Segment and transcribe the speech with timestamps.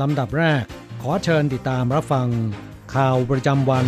[0.00, 0.64] ลำดับแรก
[1.02, 2.28] ขอเชิญติดตามรับฟัง
[2.94, 3.86] ข่าวประจำวัน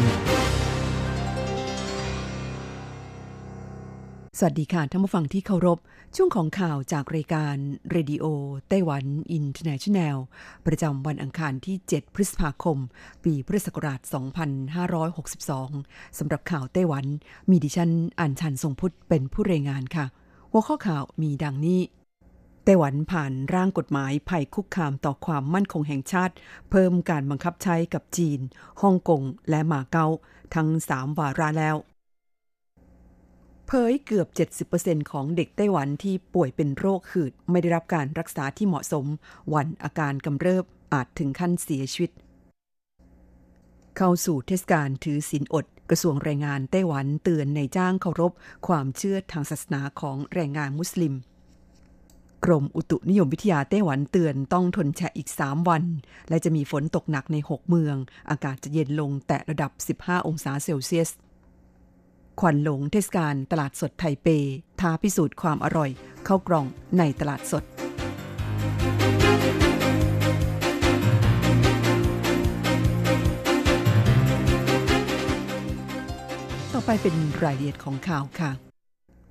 [4.38, 5.78] สวัสดีค่ะท่านผู้ฟังที่เคารพ
[6.16, 7.56] ช่วงของข่าวจากรายการ
[7.90, 8.24] เรดิโอ
[8.68, 10.16] ไต้หวันอินเทอร์เนชันแนล
[10.66, 12.78] ประจำวันอังคารที่ 7 พฤษภาคม
[13.24, 14.00] ปีพุทธศักราช
[14.88, 17.04] 2562 สำหรับข่าวไต้หวัน
[17.50, 20.06] มีดิฉันอัญชันทรงพุทธเป็นผู้รายงานค่ะ
[20.52, 21.80] หัวข้อข่าวมีดังนี้
[22.68, 26.34] ไต้หวันผ่านร่างกฎหมายภัยคุกคามต่อความมั่นคงแห่งชาติ
[26.70, 28.40] เพิ่มการบังคับใช้กับจีน
[28.82, 30.06] ฮ่องกงและมาเก๊า
[30.54, 31.76] ทั้ง 3 วาระแล้ว
[33.66, 34.28] เผยเกือบ
[34.70, 39.06] 70%ของเด็กไต้หวันที่ป่วยเป็นโรคหืด ไม่ได้รับการรักษาที่เหมาะสม
[39.54, 42.10] วันอาการกำเริบอาจถึงขั้นเสียชีวิต
[43.96, 48.32] เข้าสู่เทศกาลถือศีลอดกระทรวงแรงงานไต้หวันเตือนในจ้างเคารพ
[48.66, 51.14] ความเชื่อทางศาสนาของแรงงานมุสลิม
[52.46, 55.82] กรมอุตุนิยมวิทยาไต้หวันเตือนต้องทนแฉะอีก 3 วัน
[56.28, 57.96] และจะมีฝนตกหนักใน 6 เมือง
[58.30, 61.10] อากาศจะเย็นลงแต่ระดับ 15 องศาเซลเซียส
[62.40, 64.26] ควันหลงเทศกาลตลาดสดไทเป
[64.80, 65.90] ท้าพิสูจน์ความอร่อย
[66.24, 66.66] เข้ากล่อง
[66.98, 67.64] ในตลาดสด
[76.72, 77.14] ต่อไปเป็น
[77.44, 78.52] รายละเอียดของข่าวค่ะ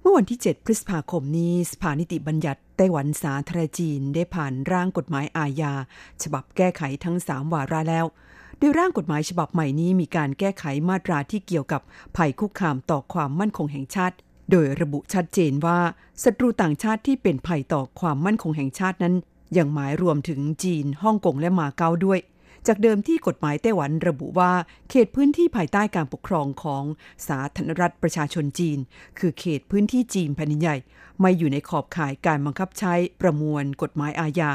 [0.08, 5.74] มื่อวันที่ 7 พฤษภาคมนี้สภานิติบัญญัติไต้หวันสาธารณจีนได้ผ่านร่างกฎหมายอาญา
[6.24, 8.06] ฉบับแก้ไขทั้ง 3 วาระแล้ว
[8.58, 11.82] โดยร่างกฎหมายฉบับใหม่นี้มีการแก้ไขมาตราที่เกี่ยวกับ
[12.16, 14.16] ภัยคุกคามต่อความมั่นคงแห่งชาติ
[14.52, 15.80] โดยระบุชัดเจนว่า
[16.24, 19.16] ศัตรูต่างชาติที่เป็นภัยต่อความมั่นคงแห่งชาตินั้น
[19.58, 22.20] ยังหมายรวมถึงจีนฮ่องกงและมาเก๊าด้วย
[22.68, 24.52] จากเดิมที่กฎหมายไต้หวันระบุว่า
[24.90, 26.84] เขตพื้นที่ภายใต้การปกครองของ
[27.28, 28.78] สาธารณรัฐประชาชนจีน
[29.20, 30.78] คือเขตพื้นที่จีนแผ่นใหญ่
[31.20, 34.52] ไม่อยู่ในขอบข่ายการบังคับใช้ประมวลกฎหมายอาญา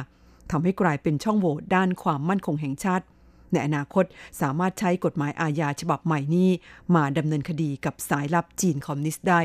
[0.51, 3.05] ทำให้กลายเป็นช่องโหว่ด้านความมั่นคงแห่งชาติ
[3.53, 4.05] ในอนาคต
[4.41, 6.51] สามารถใช้กฎหมายอาญาฉบับใหม่นี้
[6.95, 9.41] มาดำเนินคดีกับสายลับจีนคอมมิวนิสต์ได้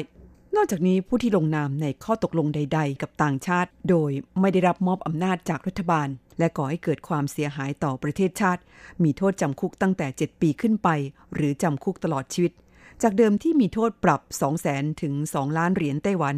[0.55, 6.07] นอกจากนี้ผู้ที่ลงนามในข้อตกลงใด ๆ กับต่างชาติ โดยไม่ได้รับมอบอำนาจจากรัฐบาล
[6.39, 8.61] และก่อให้เกิดความเสียหายต่อประเทศชาติ
[9.03, 10.89] มีโทษจำคุกตั้งแต่ 7 ปีขึ้นไป
[11.35, 12.51] หรือจำคุกตลอดชีวิต
[13.01, 16.35] จากเดิมที่มีโทษปรับ 2 0 0 0 0 0ถึง 2 ล้านเหรียญไต้หวัน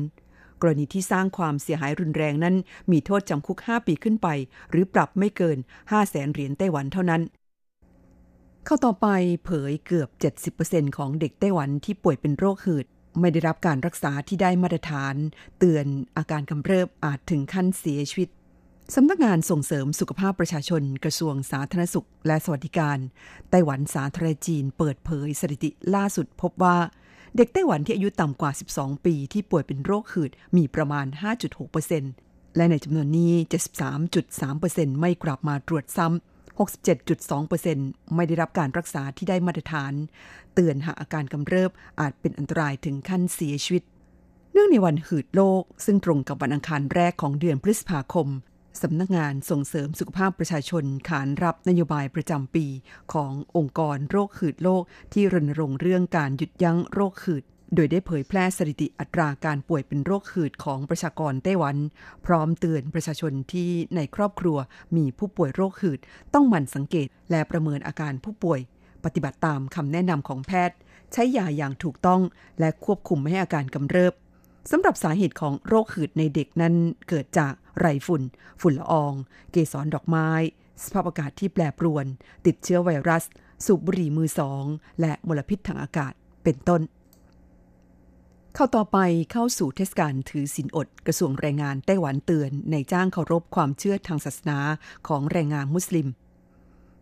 [0.62, 2.56] กรณีที่สร้างความเสียหายรุนแรงนั้น
[2.92, 4.28] มีโทษจำคุก 5 ปีขึ้นไป
[4.72, 7.22] หรือปรับไม่เกิน 5 0 0แสนเหรียญไต้หวันเท่านั้น
[8.66, 9.08] เข้าต่อไป
[9.46, 10.10] เผยเกือบ
[10.58, 12.88] 70%ของเด็กไต้หวันที่ป่วยเป็นโรคหืด
[13.20, 15.16] ไม่ได้รับการรักษาที่ได้มาตรฐาน
[15.60, 15.86] เตือน
[16.18, 18.30] อาการกำเริบอาจถึงขั้นเสียชีวิต
[18.96, 22.98] สำนักงานส่งเสริมสุขภาพประชาชนกระทรวงสาธารณสุขและสวัสดิการ
[23.50, 26.78] ไต้หวันสาธารณจีนเปิดเผยสถิติล่าสุดพบว่า
[27.36, 31.06] เด็กไต้หวันที่อายุต่ำกว่า 12 ปีที่ป่วยเป็นโรคหืดมีประมาณ
[31.82, 33.34] 5.6%และในจำนวนนี้
[34.18, 39.94] 73.3%ไม่กลับมาตรวจซ้ำ 67.2%ไม่ได้รับการรักษาที่ได้มาตรฐาน
[40.54, 43.84] เตือนหากอาการกำเริบอาจเป็นอันตรายถึงขั้นเสียชีวิต
[44.52, 48.28] เนื่องในวันหืดโลก ซึ่งตรงกับวันอังคารแรกของเดือนพฤษภาคม
[48.82, 52.66] สำนักงานส่งเสริมสุขภาพประชาชนขานรับนโยบายประจำปี
[53.14, 54.84] ขององค์กรโรคหืดโลก
[55.14, 57.44] ที่รณรงค์เรื่องการหยุดยั้งโรคหืด
[57.76, 61.78] โดยได้เผยแพร่สถิติอัตราการป่วยเป็นโรคหืดของประชากรไต้หวัน
[62.26, 64.58] พร้อมเตือนประชาชนที่ในครอบครัว
[64.98, 66.00] มีผู้ป่วยโรคหืด
[66.34, 68.60] ต้องหมั่นสังเกตและประเมินอาการผู้ป่วย
[69.04, 70.78] ปฏิบัติตามคำแนะนำของแพทย์
[71.14, 72.22] ใช้ยาอย่างถูกต้อง
[72.60, 74.14] และควบคุมไม่ให้อาการกำเริบ
[74.72, 76.74] สำหรับสาเหตุของโรคหืดในเด็กนั้น
[77.10, 78.24] เกิดจากไรฝุ่น
[78.62, 79.14] ฝุ่นละออง
[79.52, 80.30] เกสรดอกไม้
[80.84, 82.06] สภาพอากาศที่แปรปรวน
[82.46, 83.24] ติดเชื้อไวรัส
[83.66, 84.64] สูบบุหรี่มือสอง
[85.02, 86.82] และมลพิษทางอากาศ เป็นต้น
[88.60, 89.00] เข้าต่อไป
[89.32, 94.60] เข้าสู่เทศกาลถือศีลอดกระทรวงแรงงานไต้หวันเตือนในจ้างเคารพความเชื่อทางศาสนา
[95.08, 96.08] ของแรงงานมุสลิม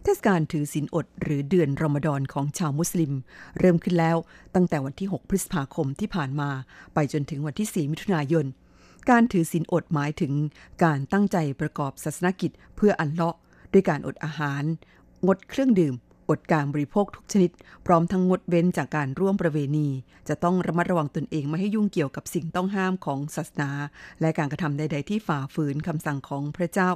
[0.04, 3.13] เทศกาลถือศีลอด หรือเดือนรอมฎอนของชาวมุสลิม
[3.60, 4.18] เริ่มขึ้นแล้ว
[4.56, 6.50] ตั้งแต่วันที่ 6 พฤษภาคมที่ผ่านมา
[6.94, 8.46] ไปจนถึงวันที่ 4 มิถุนายน
[9.10, 10.34] การถือศีลอดหมายถึง
[10.84, 13.36] การตั้งใจประกอบศาสนกิจเพื่ออันเลาะ
[13.74, 14.63] ด้วยการอดอาหาร
[15.25, 15.94] งดเครื่องดื่ม
[16.30, 17.51] อดการบริโภคทุกชนิด
[17.86, 19.88] พร้อมทั้งงดเว้นจากการร่วมประเวณี
[20.27, 23.69] จะต้องระมัดระวังตนเองไม่ให้ยุ่งเกี่ยวกับสิ่งต้องห้ามของศาสนา
[24.22, 26.89] และการกระทำใด ๆ ที่ฝ่าฝืนคำสั่งของพระเจ้า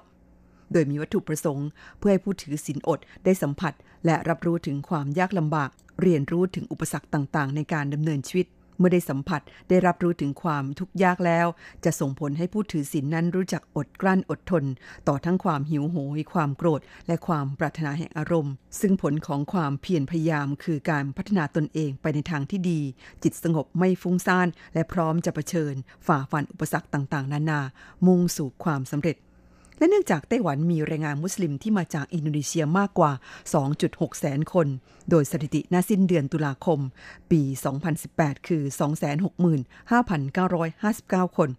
[0.72, 1.68] โดยมีวัตถุประสงค์
[2.00, 3.74] เพื่อให้ผู้ถือศีลอดได้สัมผัส
[4.06, 5.70] และรับรู้ถึงความยากลำบาก
[6.02, 8.48] เรียนรู้ถึงอุปสรรคต่างๆ ในการดำเนินชีวิต
[8.80, 11.48] เมื่อได้สัมผัสได้รับรู้ถึงความทุกข์ยากแล้ว
[11.86, 14.64] จะส่งผลให้ผู้ถือศีลนนั้นรู้จักอดกลั้นอดทน
[15.08, 22.81] ต่อทั้งความหิวโหย ความโกรธ และความปรารถนาแห่งอารมณ์ ซึ่งผลของความเพียรพยายามคือการพัฒนาตนเองไปในทางที่ดี
[23.24, 25.74] จิตสงบไม่ฟุ้งซ่าน และพร้อมจะะเผชิญ
[26.08, 27.60] ฝ่าฟันอุปสรรคต่างๆ นานา
[28.08, 29.18] มุ่งสู่ความสำเร็จ
[29.80, 33.12] และเนื่องจากไต้หวันมีแรงงานมุสลิมที่มาจากอินโดนีเซียมากกว่า
[33.66, 34.68] 2.6 แสนคน
[35.10, 36.80] โดยสถิติหน้าสิ้นเดือนตุลาคม
[37.31, 37.42] ปี
[37.96, 38.64] 2018 คือ
[41.26, 41.50] 265,959 คน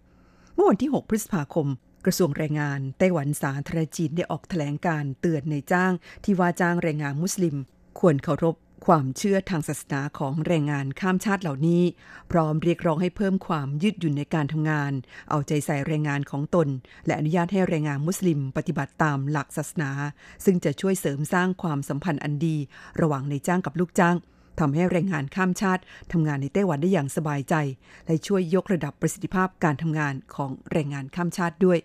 [0.53, 1.67] เมื่อวันที่ 6 พฤษภาคม
[2.05, 7.55] กระทรวงแรงงานไต้หวันสาธารณจีนได้ออกแถลงการเตือนในจ้างที่ว่าจ้างแรงงานมุสลิม
[7.99, 8.55] ควรเคารพ
[8.87, 11.83] ความเชื่อทางศาสนาของแรงงานข้ามชาติเหล่านี้
[12.31, 14.91] พร้อมเรียกร้องให้เพิ่มความยืดหยุ่นในการทำงาน
[15.29, 16.67] เอาใจใส่แรงงานของตน
[17.05, 19.91] และอนุญาตให้แรงงานมุสลิมปฏิบัติตามหลักศาสนา
[20.45, 22.57] ซึ่งจะช่วยเสริมสร้างความสัมพันธ์อันดี
[23.01, 24.15] ระหว่างในจ้างกับลูกจ้าง
[24.59, 25.81] ทำให้แรงงานข้ามชาติ
[26.11, 27.55] ทำงานในไต้หวันได้อย่างสบายใจ
[28.05, 31.79] และช่วยยกระดับประสิทธิภาพการทำงานของแรงงานข้ามชาติด้วย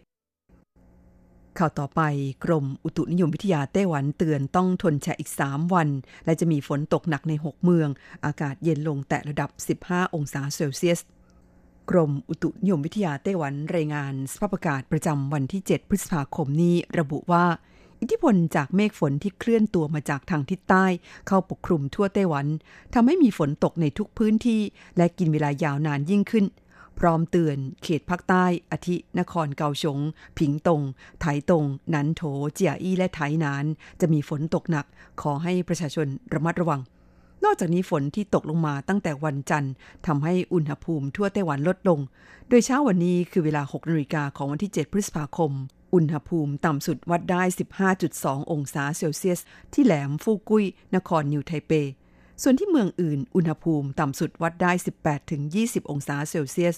[1.58, 2.03] ข่าวต่อไป
[2.44, 5.88] กรมอุตุนิยมวิทยาไต้หวันเตือนต้องทนแฉะอีก 3 วัน
[6.25, 7.88] และจะมีฝนตกหนักใน 6 เมือง
[8.25, 9.50] อากาศเย็นลงแต่ระดับ
[9.82, 11.00] 15 องศาเซลเซียส
[11.91, 17.44] กรมอุตุนิยมวิทยาไต้หวันรายงานสภาพอากาศประจำวันที่ 7 พฤษภาคมนี้ ระบุว่า
[18.00, 20.87] อิทธิพลจากเมฆฝนที่เคลื่อนตัวมาจากทางทิศใต้
[21.26, 22.47] เข้าปกคลุมทั่วไต้หวัน
[22.94, 24.61] ทำให้มีฝนตกในทุกพื้นที่
[24.97, 26.44] และกินเวลายาวนานยิ่งขึ้น
[26.99, 29.99] พร้อมเตือน เขตภาคใต้อาทิ นครเกาสง
[30.39, 30.83] ผิงตง
[31.21, 31.65] ไถตง
[31.95, 32.23] นันโถ
[32.55, 33.65] เจียอี้ และไถนาน
[34.01, 34.87] จะมีฝนตกหนัก
[35.21, 36.81] ขอให้ประชาชนระมัดระวัง
[37.45, 39.73] นอกจากนี้ฝนที่ตกลงมาตั้งแต่วันจันทร์
[40.07, 42.01] ทำให้อุณหภูมิทั่วไต้หวันลดลง
[42.49, 45.53] โดยเช้าวันนี้คือเวลา 6นาฬิกาของวันที่ 7 พฤษภาคม
[45.95, 47.43] อุณหภูมิต่ำสุดวัดได้
[47.97, 49.41] 15.2 องศาเซลเซียส
[49.73, 50.65] ที่แหลมฟูกุ้ย
[50.95, 51.73] นครนิวไทเป
[52.43, 54.73] ส่วนที่เมืองอื่น อุณหภูมิต่ำสุดวัดได้
[55.31, 56.77] 18-20 องศาเซลเซียส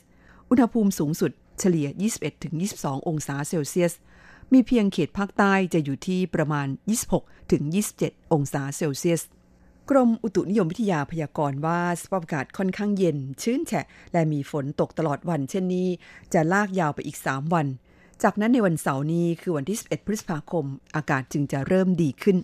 [0.50, 1.88] อุณหภูมิสูงสุดเฉลี่ย
[2.49, 3.93] 21-22 องศาเซลเซียส
[4.52, 6.66] มีเพียงเขตภาคใต้จะอยู่ที่ประมาณ
[7.50, 9.22] 26-27 องศาเซลเซียส
[9.90, 15.88] กรมอุตุนิยมวิทยาพยากรณ์ว่าสภาพอากาศค่อนข้างเย็น ชื้นแฉะ และมีฝนตกตลอดวันเช่นนี้
[16.32, 17.66] จะลากยาวไปอีก 3 วัน
[18.22, 20.64] จากนั้นในวันเสาร์นี้คือวันที่ 11 พฤษภาคม
[20.96, 22.37] อากาศจึงจะเริ่มดีขึ้น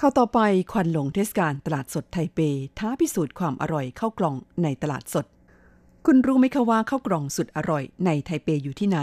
[0.00, 0.40] ข้าต่อไป
[0.72, 2.40] ควันหลงเทศกาลตลาดสดไทเป
[2.78, 5.26] ท้าพิสูจน์ความอร่อยข้าวกล่องในตลาดสด
[6.06, 8.98] คุณรู้ไหมคะว่าข้าวกล่องสุดอร่อยในไทเปอยู่ที่ไหน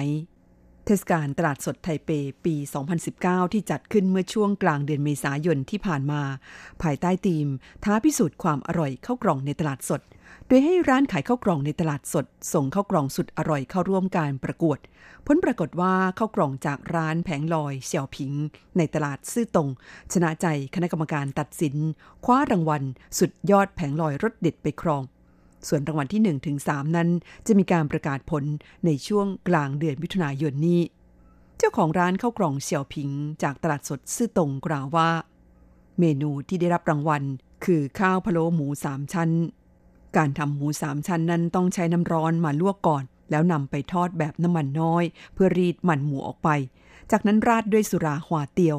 [0.86, 2.10] เทศกาลตลาดสดไทเป
[2.46, 2.56] ปี
[3.04, 6.22] 2019 ที่จัดขึ้นเมื่อช่วงกลางเดือนเมษายนที่ผ่านมา
[6.82, 7.48] ภายใต้ธีม
[7.84, 10.02] ท้าพิสูจน์ความอร่อยข้าวกล่องในตลาดสด
[10.48, 14.80] โดยให้ร้านขายข้าวกล่องในตลาดสด ส่งข้าวกล่องสุดอร่อยเข้าร่วมการประกวด
[15.25, 18.31] ผลปรากฏว่าข้าวกล่องจากร้านแผงลอยเสี่ยวผิง
[18.78, 19.69] ในตลาดซื่อตรง
[20.13, 20.45] ชนะใจ
[20.75, 21.75] คณะกรรมการตัดสิน
[22.25, 22.83] คว้ารางวัล
[23.19, 25.03] สุดยอดแผงลอยรสเด็ดไปครอง
[25.67, 27.10] ส่วนรางวัลที่1ถึง3นั้น
[27.48, 28.44] จะมีการประกาศผล
[28.86, 30.82] ในช่วงกลางเดือนมิถุนายนนี้
[31.58, 33.10] เจ้าของร้านข้าวกล่องเสี่ยวผิง
[33.44, 35.10] จากตลาดสดซื่อตรงกล่าวว่า
[36.00, 37.24] เมนูที่ได้รับรางวัล
[37.65, 39.29] คือข้าวพะโล้หมูสามชั้น
[40.18, 45.03] การทำหมูสามชั้นนั้นต้องใช้น้ำร้อนมาลวกก่อน แล้วนำไปทอดแบบน้ำมันน้อย
[45.34, 46.50] เพื่อรีดมันหมูออกไป
[47.12, 48.77] จากนั้นราดด้วยสุราหวาเตียว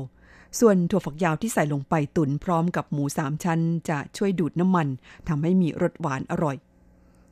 [0.61, 4.87] ส่วนถั่วฝักยาวที่ใส่ลงไปตุ๋นพร้อมกับหมูสามชั้น จะช่วยดูดน้ำมัน
[5.29, 6.57] ทำให้มีรสหวานอร่อย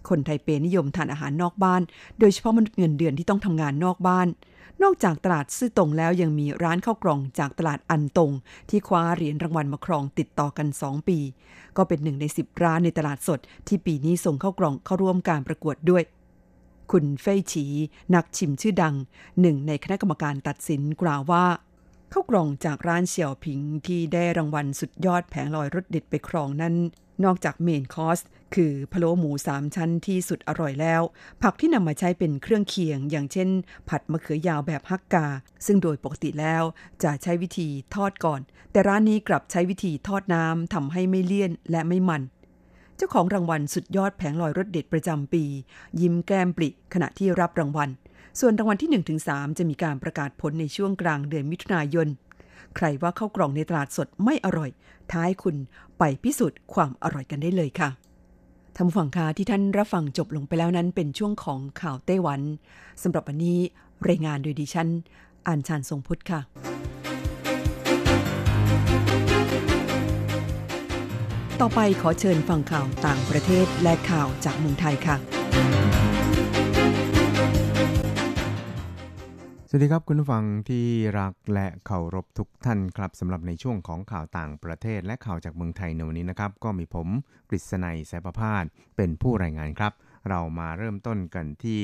[0.09, 1.83] คนไทยเปนิยมทานอาหารนอกบ้าน
[2.19, 4.29] โดยเฉพาะมนุษย์เงินเดือนที่ต้องทำงานนอกบ้าน
[4.83, 8.33] นอกจากตลาดซื่อตรงแล้วยังมีร้านข้าวกล่องจากตลาดอันตง
[8.71, 11.19] ที่คว้าเหรียญรางวัลมาครองติดต่อกัน 2 ปี
[11.77, 16.03] ก็เป็นหนึ่งใน 10 ร้านในตลาดสด ที่ปีนี้ส่งข้าวกล่องเข้าร่วมการประกวดด้วย
[16.91, 17.65] คุณเฟยฉี
[18.15, 18.95] นักชิมชื่อดัง
[19.41, 21.45] หนึ่งในคณะกรรมการตัดสินกล่าวว่า
[22.15, 26.75] ข้าวกล่องจากร้านเสี่ยวผิงที่ได้รางวัลสุดยอดแผงลอยรสเด็ดไปครองนั้น
[27.25, 28.21] นอกจากเมนคอร์ส
[28.55, 31.03] คือพะโล้หมูสามชั้นที่สุดอร่อยแล้ว
[31.43, 33.49] ผักที่นำมาใช้เป็นเครื่องเคียง อย่างเช่น
[33.89, 35.27] ผัดมะเขือยาวแบบฮักกา
[35.67, 36.63] ซึ่งโดยปกติแล้ว
[37.03, 38.41] จะใช้วิธีทอดก่อน
[38.73, 42.23] แต่ร้านนี้กลับใช้วิธีทอดน้ำทำให้ไม่เลี่ยนและไม่มัน
[42.97, 45.45] เจ้าของรางวัลสุดยอดแผงลอยรสเด็ดประจำปี
[46.01, 47.91] ยิ้มแก้มปริขณะที่รับรางวัล
[48.41, 48.91] ส่วนรางวัลที่
[49.27, 52.09] 1-3 จะมีการประกาศผลในช่วงกลางเดือนมิถุนายน
[52.77, 54.71] ใครว่าเข้ากล่องในตลาดสดไม่อร่อย
[55.13, 55.57] ท้ายคุณ
[55.99, 57.89] ไปพิสูจน์ความอร่อยกันได้เลยค่ะ
[58.75, 62.41] ท่านผู้ฟังคะที่ท่านรับฟังจบลงไปแล้วนั้นเป็นช่วงของข่าวไต้หวัน
[63.03, 63.59] สำหรับวันนี้
[64.09, 64.89] รายงานโดยดิฉัน
[65.47, 66.41] อัญชันทรงพุทธค่ะ
[71.61, 75.17] ต่อไปขอเชิญฟังข่าวต่างประเทศและข่าวจากเมืองไทยค่ะ
[79.73, 80.87] สวัสดีครับคุณผู้ฟังที่
[81.19, 87.09] รักและเคารพทุกท่านครับสำหรับในช่วงของข่าวต่างประเทศและข่าวจากเมืองไทยในวันนี้นะครับ ก็มีผม
[87.49, 88.65] กฤษณัยสายประพาส
[88.97, 89.93] เป็นผู้รายงานครับ
[90.29, 91.83] เรามาเริ่มต้นกันที่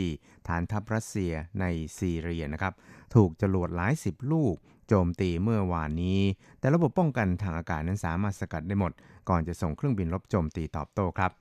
[0.48, 1.64] ฐานทัพรัสเซียใน
[1.98, 2.72] ซีเรียนะครับ
[3.14, 4.54] ถูกจรวดหลายสิบลูก
[4.88, 6.20] โจมตีเมื่อวานนี้
[6.58, 8.92] แต่ระบบป้องกันทางอากาศนั้นสามารถสกัดได้หมด
[9.28, 11.32] ก่อนจะส่งเครื่องบินรบโจมตีตอบโต้ครับ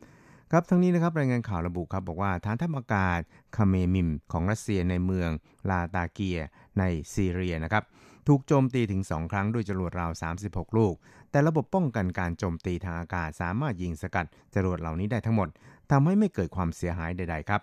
[0.57, 3.19] ครับทั้งนี้นะครับรายงานข่าวระบุครับบอกว่าฐานทัพอากาศ
[3.55, 5.29] คเมมิมของรัสเซียในเมือง
[5.69, 6.39] ลาตาเกีย
[6.79, 6.83] ใน
[7.13, 7.83] ซีเรียนะครับ
[8.27, 10.11] ถูกโจมตีถึง 2 ครั้งด้วยจรวดราว
[10.43, 10.95] 36 ลูก
[11.31, 15.49] แต่ระบบป้องกันการโจมตีทางอากาศสามารถยิงสกัดจรวดเหล่านี้ได้ทั้งหมด
[15.91, 17.61] ทำให้ไม่เกิดความเสียหายใด ๆ ครับ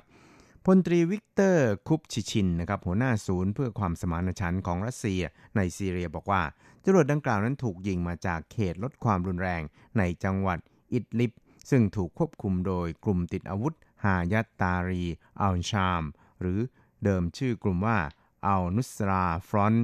[0.64, 5.22] พลตรีวิกเตอร์คุปชิชินนะครับหัวหน้าศูนย์เพื่อความสมานฉันท์ของรัสเซีย
[5.56, 6.42] ในซีเรียบอกว่า
[6.84, 9.62] จรวดดังกล่าวนั้นถูกยิงมาจากเขตลดความรุนแรง
[9.98, 10.58] ในจังหวัด
[10.92, 11.32] อิดลิบ
[11.70, 15.04] ซึ่งถูกควบคุมโดยกลุ่มติดอาวุธฮายัตตารี
[15.40, 16.02] อัลชาม
[16.40, 16.58] หรือ
[17.04, 17.98] เดิมชื่อกลุ่มว่า
[18.46, 19.74] อัลนุสราฟรอน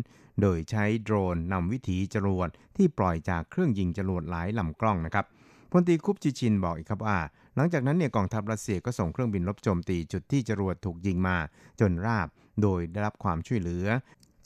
[0.40, 5.26] โดยใช้โดรนนำวิถีจรวดที่ปล่อยจากเครื่องยิงจรวดหลายลำกล้องนะครับ
[5.70, 7.18] พลตรีคุปชิชินบอกอีกครับว่า
[7.56, 11.37] หลังจากนั้นเนี่ยกองทัพรัสเซียก็ส่งเครื่องบินรบโจมตีจุดที่จรวดถูกยิงมา
[11.80, 12.28] จนราบ
[12.62, 13.87] โดยได้รับความช่วยเหลือ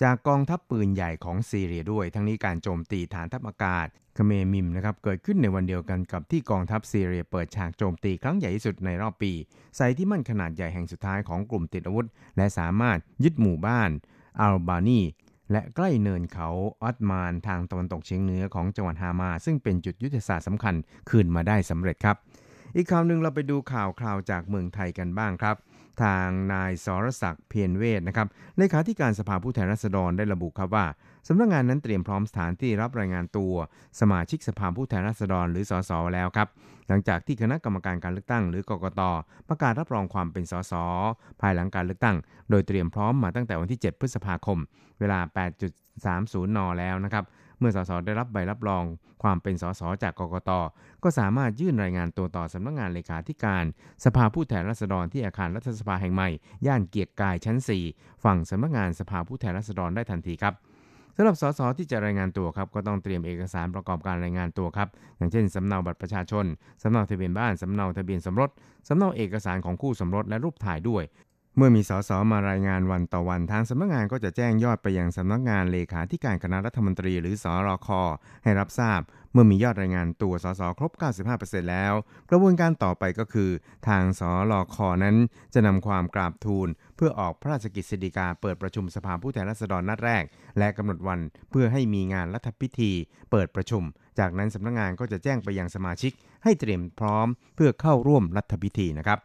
[0.03, 9.33] จากกองทัพปืนใหญ่ของซีเรียด้วย ทั้งนี้การโจมตีฐานทัพอากาศคเมมิมนะครับเกิดขึ้นในวันเดียวกันกับที่กองทัพซีเรียเปิดฉากโจมตีครั้งใหญ่ที่สุดในรอบปี
[9.77, 12.07] ใส่ที่มั่นขนาดใหญ่แห่งสุดท้ายของกลุ่มติดอาวุธ
[12.37, 13.91] และสามารถยึดหมู่บ้าน
[14.41, 15.01] อัลบานี
[15.53, 16.49] และใกล้เนินเขา
[16.83, 20.75] ออตมานทางตะวันตกเฉียงเหนือของจังหวัดฮามา ซึ่งเป็นจุดยุทธศาสตร์สำคัญ
[21.11, 22.17] คืนมาได้สำเร็จครับ
[22.77, 25.57] อีกข่าวหนึ่งเราไปดูข่าวคราวจากเมืองไทยกันบ้างครับ
[26.03, 30.87] ทางนายสรศักดิ์เพียรเวทนะครับเลขาธิการสภาผู้แทนราษฎรได้ระบุครับว่า
[31.29, 33.55] สำนักงงานนั้นเตรียมพร้อมสถานที่รับรายงานตัว
[34.01, 36.49] สมาชิกสภาผู้แทนราษฎรหรือสสแล้วครับ
[36.89, 39.01] หลังจากที่คณะกรรมการการเลือกตั้ง หรือกกต
[39.49, 40.73] ประกาศรับรองความเป็นสส
[41.41, 42.17] ภายหลังการเลือกตั้ง
[42.51, 44.59] โดยเตรียมพร้อมมาตั้งแต่วันที่ 7 พฤษภาคม
[45.01, 45.19] เวลา
[45.89, 47.25] 8.30 น แล้วนะครับ
[47.63, 48.85] มื่อสสได้รับใบรับรอง
[49.23, 50.51] ความเป็นสสจากกกต
[51.03, 53.65] ก็สามารถยื่นรายงานตัวต่อสำนักงงานเลขาธิการ
[54.05, 56.29] สภาผู้แทนราษฎรที่อาคารรัฐสภาแห่งใหม่
[56.67, 57.57] ย่านเกียรติกายชั้น
[57.91, 60.55] 4 ฝั่งสำนักงานสภาผู้แทนราษฎรได้ทันทีครับ
[61.17, 66.45] สำหรับสสที่จะรายงานตัวครับก็ต้องเตรียมเอกสารประกอบการรายงานตัวครับ อย่างเช่นสำเนาบัตรประชาชน
[66.83, 68.51] สำเนาทะเบียนบ้าน สำเนาทะเบียนสมรส
[68.89, 71.03] สำเนาเอกสารของคู่สมรสและรูปถ่ายด้วย
[71.57, 77.89] เมื่อมีสสมารายงานวันต่อวันทางสำนักงานก็จะแจ้งยอดไปยังสำนักงานเลขาธิการคณะรัฐมนตรีหรือสอรค
[78.45, 79.01] ให้รับทราบ
[79.33, 80.93] เมื่อมียอดรายงานตัวสสครบ
[81.31, 81.95] 95%แล้ว
[82.31, 83.51] กระบวนการต่อไปก็คือ
[83.89, 85.17] ทางสอรคนั้น
[85.55, 90.25] จะนำความกราบทูล เพื่อออกพระราชกิจสิริกาเปิดประชุมสภาผู้แทนราษฎรนัดแรก
[90.59, 92.93] และกำหนดวันเพื่อให้มีงานรัฐพิธี
[93.31, 93.83] เปิดประชุม
[94.19, 96.13] จากนั้นสำนักงานก็จะแจ้งไปยังสมาชิก
[96.45, 99.21] ให้เตรียมพร้อม เพื่อเข้าร่วมรัฐพิธีนะครับ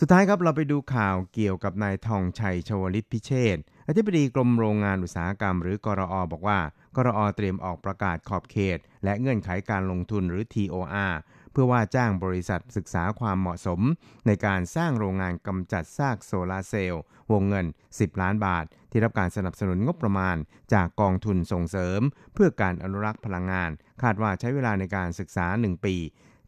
[0.00, 6.58] สุดท้ายครับเราไปดูข่าวเกี่ยวกับนายทองชัยชวลิตพิเชษอธิบดีกรมโรงงานอุตสาหกรรม หรือกรออบอกว่า
[6.96, 11.14] กรออเตรียมออกประกาศขอบเขต และเงื่อนไขการลงทุนหรือ TOR
[11.52, 13.80] เพื่อว่าจ้างบริษัทศึกษาความเหมาะสม
[14.26, 20.36] ในการสร้างโรงงานกำจัดซากโซลาเซลล์ วงเงิน 10 ล้านบาท ที่รับการสนับสนุนงบประมาณ
[20.74, 22.00] จากกองทุนส่งเสริม
[22.34, 23.70] เพื่อการอนุรักษ์พลังงาน
[24.02, 25.96] คาดว่าใช้เวลาในการศึกษา 1 ปี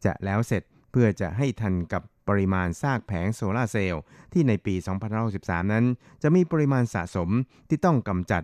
[0.05, 4.01] จะแล้วเสร็จเพื่อจะให้ทันกับ ปริมาณซากแผงโซลาเซลล์
[4.33, 4.75] ที่ในปี
[5.23, 5.85] 2063นั้น
[6.23, 7.29] จะมีปริมาณสะสม
[7.69, 8.43] ที่ต้องกำจัด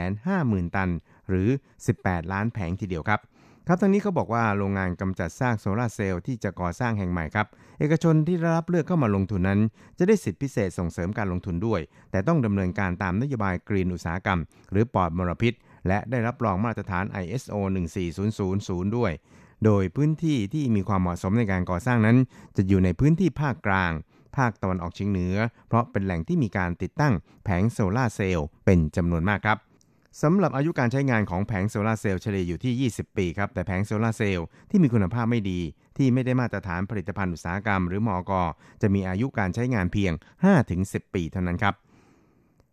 [0.00, 0.90] 550,000 ตัน
[1.28, 1.48] หรือ
[1.90, 3.20] 18 ล้านแผงทีเดียวครับ
[3.66, 7.46] ครับทั้งนี้เขาบอกว่าโรงงานกำจัดซากโซลาเซลล์ที่จะก่อสร้างแห่งใหม่ครับ
[7.78, 9.60] เอกชนที่รับเลือกเข้ามาลงทุนนั้น
[9.98, 14.40] จะได้สิทธิพิเศษส่งเสริมการลงทุนด้วย แต่ต้องดำเนินการตามนโยบาย green อุตสาหกรรม
[14.70, 15.52] หรือปลอดมลพิษ
[15.88, 17.54] และได้รับรองมาตรฐาน ISO
[18.26, 19.12] 14000 ด้วย
[19.64, 22.16] โดยพื้นที่ที่มีความเหมาะสมในการก่อสร้างนั้น
[22.56, 23.92] จะอยู่ในพื้นที่ภาคกลาง
[24.36, 25.36] ภาคตะวันออกเฉียงเหนือ
[25.68, 27.14] เพราะเป็นแหล่งที่มีการติดตั้ง
[27.44, 29.58] แผงโซลาเซลล์เป็นจำนวนมากครับ
[30.22, 35.60] สำหรับอายุการใช้งานของแผงโซลาเซลล์เฉลี่ยอยู่ที่ 20 ปีครับ แต่แผงโซลาเซลล์ที่มีคุณภาพไม่ดี
[35.96, 38.32] ที่ไม่ได้มาตรฐานผลิตภัณฑ์อุตสาหกรรม หรือมอก
[38.82, 40.12] จะมีอายุการใช้งานเพียง
[40.62, 41.74] 5-10 ปีเท่านั้นครับ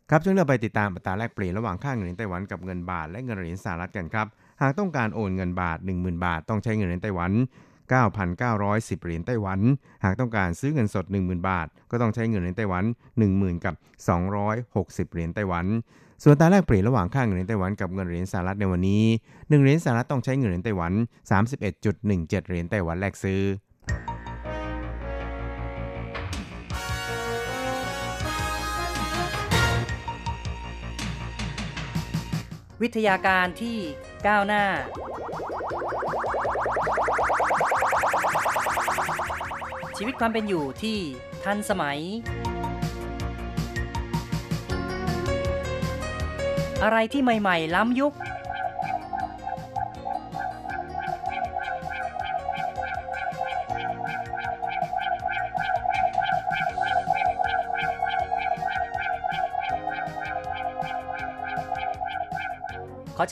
[0.09, 4.27] ครับช่วงเราไปติดตามอัตราแลกเปลี่ยนระหว่างค่าเงินเหรียญไต้หวันกับเงินบาทและเงินเหรียญสหรัฐกันครับ
[4.61, 7.31] หากต้องการโอนเงินบาท 10,000 บาท ต้องใช้เงินเหรียญไต้หวัน
[7.93, 9.59] 9,910 เหรียญไต้หวัน
[10.03, 12.83] หากต้องการซื้อเงินสด 10,000 บาท ก็ต้องใช้เงินเหรียญไต้หวัน
[13.23, 13.75] 10,000กับ
[14.43, 15.65] 260 เหรียญไต้หวัน
[16.23, 20.93] ส่วนตาแลกเปลี่ยนระหว่างค่าเงินเหรียญไต้หวันกับเงินเหรียญสหรัฐในวันนี้ 1 เหรียญสหรัฐต้องใช้เงินเหรียญไต้หวัน
[21.31, 23.41] 31.17 เหรียญไต้หวันแลกซื้อ
[32.81, 33.77] วิทยาการที่
[34.27, 34.63] ก้าวหน้า
[39.97, 40.97] ชีวิตความเป็นอยู่ที่
[41.43, 41.99] ทันสมัย
[46.83, 48.13] อะไรที่ใหม่ ๆ ล้ำยุค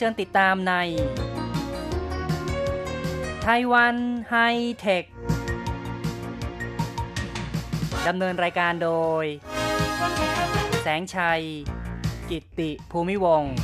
[0.00, 0.74] ชิญติดตามใน
[3.44, 3.96] ไต้หวัน
[4.30, 4.36] ไฮ
[4.78, 5.04] เทค
[8.06, 8.90] ดำเนินรายการโด
[9.22, 9.24] ย
[10.82, 11.42] แสงชัย
[12.30, 13.54] กิตติภูมิวงศ์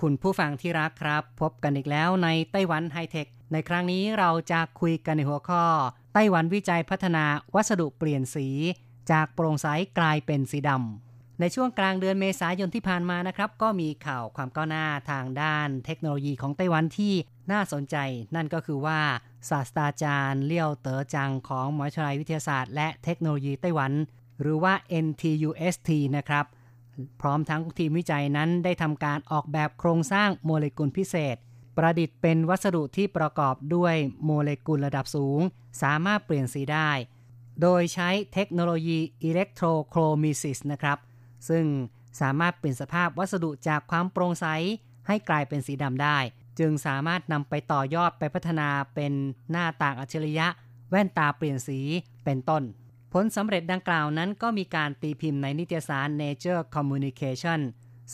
[0.00, 5.64] คุณผู้ฟังที่รักครับ พบกันอีกแล้วในไต้หวันไฮเทค ในครั้งนี้เราจะคุยกันในหัวข้อ
[6.14, 7.24] ไต้หวันวิจัยพัฒนา
[7.54, 8.48] วัสดุเปลี่ยนสี
[9.10, 9.66] จากโปร่งใส
[9.98, 17.14] กลายเป็นสีดำในช่วงกลางเดือนเมษายนที่ผ่านมานะครับ ก็มีข่าวความก้าวหน้าทางด้านเทคโนโลยีของไต้หวันที่
[17.52, 17.96] น่าสนใจ
[18.34, 19.00] นั่นก็คือว่า
[19.50, 23.92] ศาสตราจารย์เลี่ยวเต๋อจังของมหาวิทยาลัยวิทยาศาสตร์และเทคโนโลยีไต้หวัน
[24.40, 26.44] หรือว่า NTUST นะครับ
[27.20, 31.36] พร้อมทั้งทีมวิจัยนั้นได้ทำการออกแบบโครงสร้างโมเลกุลพิเศษ
[31.76, 33.94] ประดิษฐ์เป็นวัสดุที่ประกอบด้วย
[34.24, 35.40] โมเลกุลระดับสูง
[35.82, 36.90] สามารถเปลี่ยนสีได้
[37.62, 40.98] โดยใช้เทคโนโลยีอิเล็กโทรโครมิซิสนะครับ
[41.48, 41.64] ซึ่ง
[42.20, 44.46] สามารถเปลี่ยนสภาพวัสดุจากความโปร่งใส
[45.06, 46.18] ให้กลายเป็นสีดำได้
[46.58, 49.12] จึงสามารถนำไปต่อยอดไปพัฒนาเป็น
[49.50, 50.46] หน้าต่างอัจฉริยะ
[50.90, 51.80] แว่นตาเปลี่ยนสี
[52.24, 52.62] เป็นต้น
[53.12, 57.60] ผลสำเร็จดังกล่าวนั้นก็มีการตีพิมพ์ในนิตยสาร Nature Communication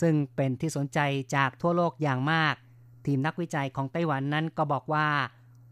[0.00, 0.98] ซึ่งเป็นที่สนใจ
[1.36, 2.54] จากทั่วโลกอย่างมาก
[3.06, 5.08] ทีมนักวิจัยของไต้หวันนั้นก็บอกว่า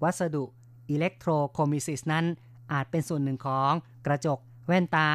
[0.03, 0.44] วัสดุ
[0.90, 2.27] อิเล็กโทรโคมิซิสนั้น
[2.72, 3.72] อาจเป็นส่วนหนึ่งของ
[4.06, 5.09] กระจก แว่นตา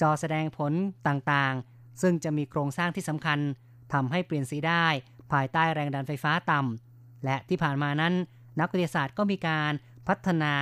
[0.00, 0.72] จอแสดงผล
[1.08, 3.38] ต่างๆ ซึ่งจะมีโครงสร้างที่สำคัญ
[3.92, 4.86] ทำให้เปลี่ยนสีได้
[5.32, 8.14] ภายใต้แรงดันไฟฟ้าต่ำและที่ผ่านมานั้น
[8.60, 9.72] นักวิทยาศาสตร์ก็มีการ
[10.08, 10.54] พัฒนา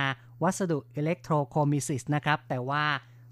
[0.43, 2.85] วัสดุอิเล็กโทรโคมิซิสนะครับ แต่ว่า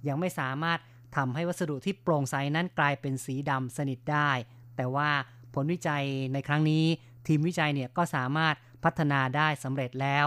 [0.08, 0.80] ยังไม่สามารถ
[1.16, 4.32] ทำให้วัสดุที่โปร่งใสนั้นกลายเป็นสีดำสนิทได้
[4.76, 5.10] แต่ว่า
[5.54, 6.86] ผลวิจัยในครั้งนี้
[7.28, 10.26] ทีมวิจัยเนี่ยก็สามารถพัฒนาได้สำเร็จแล้ว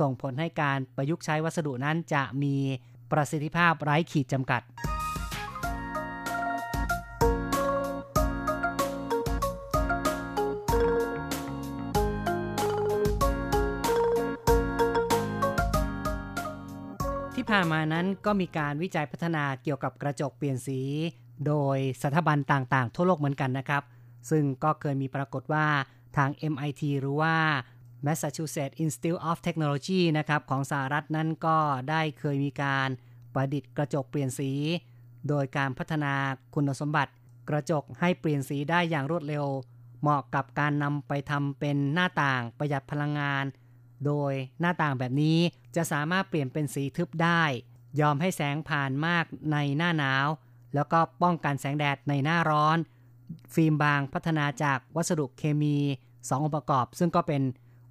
[0.00, 2.54] ส่งผลให้การประยุกต์ใช้วัสดุนั้นจะมี
[3.12, 4.62] ประสิทธิภาพไร้ขีดจำกัด
[17.34, 20.80] ที่ผ่านมานั้นก็มีการวิจัยพัฒนาเกี่ยวกับกระจกเปลี่ยนสี
[21.46, 23.82] โดยสถาบันต่างๆ ทั่วโลกเหมือนกันนะครับ
[24.30, 25.66] ซึ่งก็เคยมีปรากฏว่า
[26.16, 27.34] ทาง MIT หรือว่า
[28.06, 31.58] Massachusetts Institute of Technology นะครับของสหรัฐนั้นก็
[31.90, 32.88] ได้เคยมีการ
[33.34, 34.50] ประดิษฐ์กระจกเปลี่ยนสี
[35.28, 36.14] โดยการพัฒนา
[36.54, 37.12] คุณสมบัติ
[37.48, 39.46] กระจกให้เปลี่ยนสีได้อย่างรวดเร็ว
[40.00, 43.44] เหมาะกับการนำไปทำเป็นหน้าต่างประหยัดพลังงาน
[44.06, 45.38] โดยหน้าต่างแบบนี้
[45.76, 47.42] จะสามารถเปลี่ยนเป็นสีทึบได้
[48.00, 50.26] ยอมให้แสงผ่านมากในหน้าหนาว
[50.74, 52.78] แล้วก็ป้องกันแสงแดดในหน้าร้อน
[53.54, 55.76] ฟิล์มบางพัฒนาจากวัสดุเคมี
[56.08, 57.42] 2 องค์ประกอบ ซึ่งก็เป็น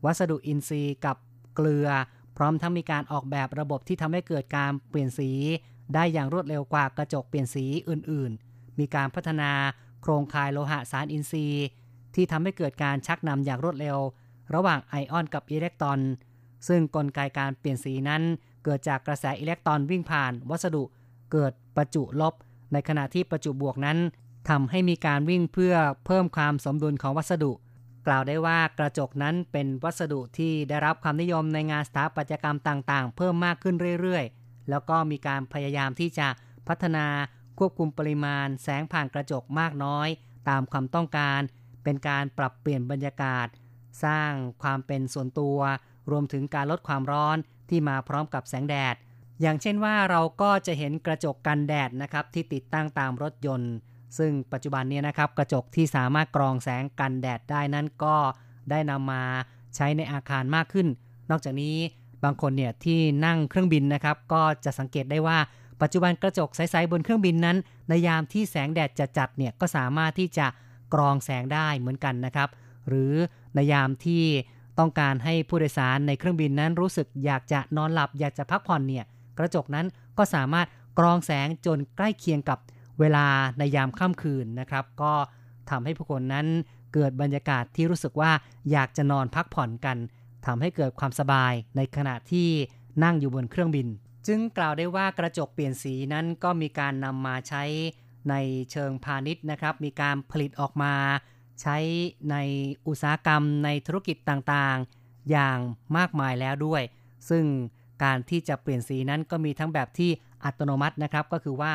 [0.05, 1.17] วัสดุอินทรีย์กับ
[1.55, 1.87] เกลือ
[2.37, 5.31] พร้อมทั้งมีการออกแบบระบบที่ทำให้เกิดการเปลี่ยนสี
[5.93, 9.51] ได้อย่างรวดเร็วกว่ากระจกเปลี่ยนสีอื่นๆ มีการพัฒนา
[10.01, 11.65] โครงข่ายโลหะสารอินทรีย์
[12.15, 13.97] ที่ทำให้เกิดการชักนำอย่างรวดเร็ว
[14.53, 15.99] ระหว่างไอออนกับอิเล็กตรอน
[16.67, 18.21] ซึ่งกลไกการเปลี่ยนสีนั้น
[18.63, 20.83] เกิดจากกระแสอิเล็กตรอนวิ่งผ่าน วัสดุ
[21.31, 22.33] เกิดประจุลบ
[22.73, 23.97] ในขณะที่ประจุบวกนั้น
[24.49, 27.51] ทำให้มีการวิ่งเพื่อเพิ่มความสมดุลของวัสดุ
[28.07, 36.27] กล่าวได้ว่ากระจกนั้นเป็นวัสดุที่ได้รับความนิยมในงานสถาปัตยกรรมต่างๆ เพิ่มมากขึ้นเรื่อยๆ แล้วก็มีการพยายามที่จะ
[36.67, 37.05] พัฒนา
[37.59, 40.07] ควบคุมปริมาณ แสงผ่านกระจกมากน้อย
[40.49, 41.41] ตามความต้องการ
[41.83, 43.47] เป็นการปรับเปลี่ยนบรรยากาศ
[44.03, 45.59] สร้างความเป็นส่วนตัว
[46.11, 47.37] รวมถึงการลดความร้อน
[47.69, 48.95] ที่มาพร้อมกับแสงแดด
[49.41, 53.73] อย่างเช่นว่าเราก็จะเห็นกระจกกันแดดนะครับที่ติดตั้งตามรถยนต์
[54.17, 58.15] ซึ่งปัจจุบันนี้นะครับกระจกที่สามารถกรองแสงกันแดดได้นั้นก็
[58.69, 59.23] ได้นำมา
[59.75, 60.87] ใช้ในอาคารมากขึ้น
[61.29, 61.75] นอกจากนี้
[62.23, 65.37] บางคนเนี่ยที่นั่งเครื่องบินนะครับก็จะสังเกตได้ว่า
[65.81, 67.57] ปัจจุบันกระจกใสๆบนเครื่องบินนั้น
[67.89, 70.47] ในยามที่แสงแดดจะจัดเนี่ยก็สามารถที่จะ
[70.93, 72.49] กรองแสงได้เหมือนกันนะครับ
[72.87, 73.13] หรือ
[73.55, 74.23] ในยามที่
[74.79, 79.05] ต้องการให้ผู้โดยสารในเครื่องบินนั้นรู้สึกอยากจะนอนหลับอยากจะพักผ่อนเนี่ย
[79.37, 79.85] กระจกนั้น
[80.17, 80.67] ก็สามารถ
[80.99, 82.59] กรองแสงจนใกล้เคียงกับ
[82.99, 83.25] เวลา
[83.57, 85.13] ในยามค่ำคืนนะครับ ก็
[85.69, 86.47] ทำให้ผู้คนนั้น
[86.93, 88.31] เกิดบรรยากาศที่รู้สึกว่า
[88.71, 89.97] อยากจะนอนพักผ่อนกัน
[90.45, 92.49] ทำให้เกิดความสบายในขณะที่
[93.03, 93.87] นั่งอยู่บนเครื่องบิน
[94.27, 97.63] จึงกล่าวได้ว่ากระจกเปลี่ยนสีนั้นก็มีการนำมาใช้
[98.29, 98.35] ใน
[98.71, 100.93] เชิงพาณิชย์นะครับ มีการผลิตออกมา
[101.61, 101.77] ใช้
[102.31, 102.35] ใน
[102.87, 105.57] อุตสาหกรรมในธุรกิจต่างๆ อย่าง
[105.97, 106.81] มากมายแล้วด้วย
[107.29, 107.43] ซึ่ง
[108.03, 110.11] การที่จะเปลี่ยนสีนั้นก็มีทั้งแบบที่
[110.43, 111.71] อัตโนมัตินะครับ ก็คือว่า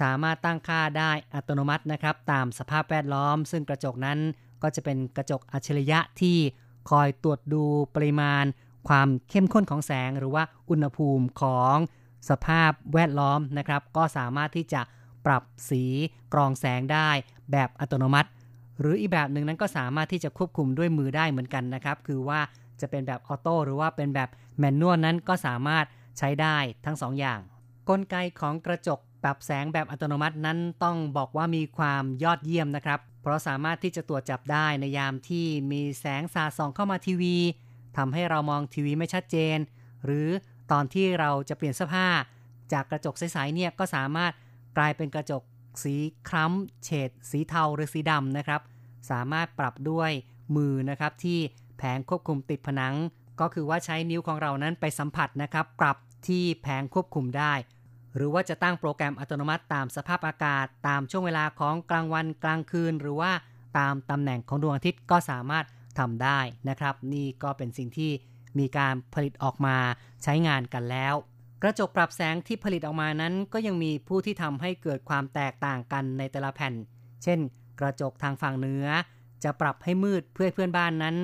[0.00, 4.18] สามารถตั้งค่าได้อัตโนมัตินะครับ ตามสภาพแวดล้อม ซึ่งกระจกนั้น
[4.62, 6.36] ก็จะเป็นกระจกอัจฉริยะที่
[6.90, 8.44] คอยตรวจดูปริมาณ
[8.88, 11.76] ความเข้มข้นของแสง หรือว่าอุณหภูมิของ
[12.30, 14.80] สภาพแวดล้อมนะครับ ก็สามารถที่จะ
[15.26, 15.84] ปรับสี
[16.32, 17.08] กรองแสงได้
[17.52, 18.28] แบบอัตโนมัติ
[18.80, 22.40] หรืออีกแบบหนึ่งนั้นก็สามารถที่จะควบคุมด้วยมือได้เหมือนกันนะครับ คือว่า
[22.80, 24.28] จะเป็นแบบออโต้หรือว่าเป็นแบบ
[24.58, 25.84] แมนนวลนั้นก็สามารถ
[26.18, 27.40] ใช้ได้ทั้ง2ออย่าง
[27.88, 37.36] กลไกของกระจก ปรับแสงแบบอัตโนมัตินั้นต้องบอกว่ามีความยอดเยี่ยมนะครับ เพราะสามารถที่จะตรวจจับได้ในยามที่มีแสงสาดส่องเข้ามาทีวี
[37.96, 39.58] ทำให้เรามองทีวีไม่ชัดเจน
[40.04, 40.28] หรือ
[40.72, 42.08] ตอนที่เราจะเปลี่ยนเสื้อผ้า
[42.72, 44.32] จากกระจกใสๆเนี่ยก็สามารถ
[44.76, 45.42] กลายเป็นกระจก
[45.82, 45.94] สี
[46.28, 48.60] คล้ำเฉดสีเทาหรือสีดำนะครับ
[49.10, 50.10] สามารถปรับด้วย
[50.56, 51.38] มือนะครับที่
[51.78, 52.94] แผงควบคุมติดผนัง
[53.40, 57.52] ก็คือว่าใช้นิ้วของเรานั้นไปสัมผัสนะครับ ปรับที่แผงควบคุมได้
[58.16, 63.32] หรือว่าจะตั้งโปรแกรมอัตโนมัติตามสภาพอากาศ ตามช่วงเวลาของกลางวันกลางคืน หรือว่า
[63.78, 65.64] ตามตำแหน่งของดวงอาทิตย์ก็สามารถ
[65.98, 68.10] ทำได้นะครับ นี่ก็เป็นสิ่งที่
[68.58, 69.76] มีการผลิตออกมา
[70.22, 71.14] ใช้งานกันแล้ว
[71.62, 76.74] กระจกปรับแสงที่ผลิตออกมานั้นก็ยังมีผู้ที่ทำให้เกิดความแตกต่างกันในแต่ละแผ่น
[77.22, 77.38] เช่น
[77.80, 78.86] กระจกทางฝั่งเหนือ
[79.44, 81.16] จะปรับให้มืดเพื่อเพื่อนบ้านนั้น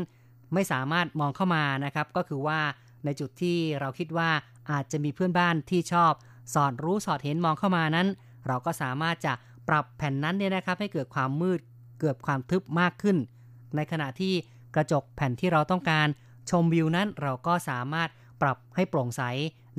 [0.54, 2.60] ไม่สามารถมองเข้ามานะครับ ก็คือว่า
[3.04, 4.30] ในจุดที่เราคิดว่า
[4.70, 6.12] อาจจะมีเพื่อนบ้านที่ชอบ
[6.54, 8.08] สอดรู้สอดเห็นมองเข้ามานั้น
[8.46, 9.32] เราก็สามารถจะ
[9.68, 11.60] ปรับแผ่นนั้นเนี่ยนะครับ ให้เกิดความมืด
[12.00, 13.16] เกิดความทึบมากขึ้น
[13.76, 14.34] ในขณะที่
[14.74, 16.08] กระจกแผ่นที่เราต้องการ
[16.50, 18.08] ชมวิวนั้นเราก็สามารถ
[18.42, 19.22] ปรับให้โปร่งใส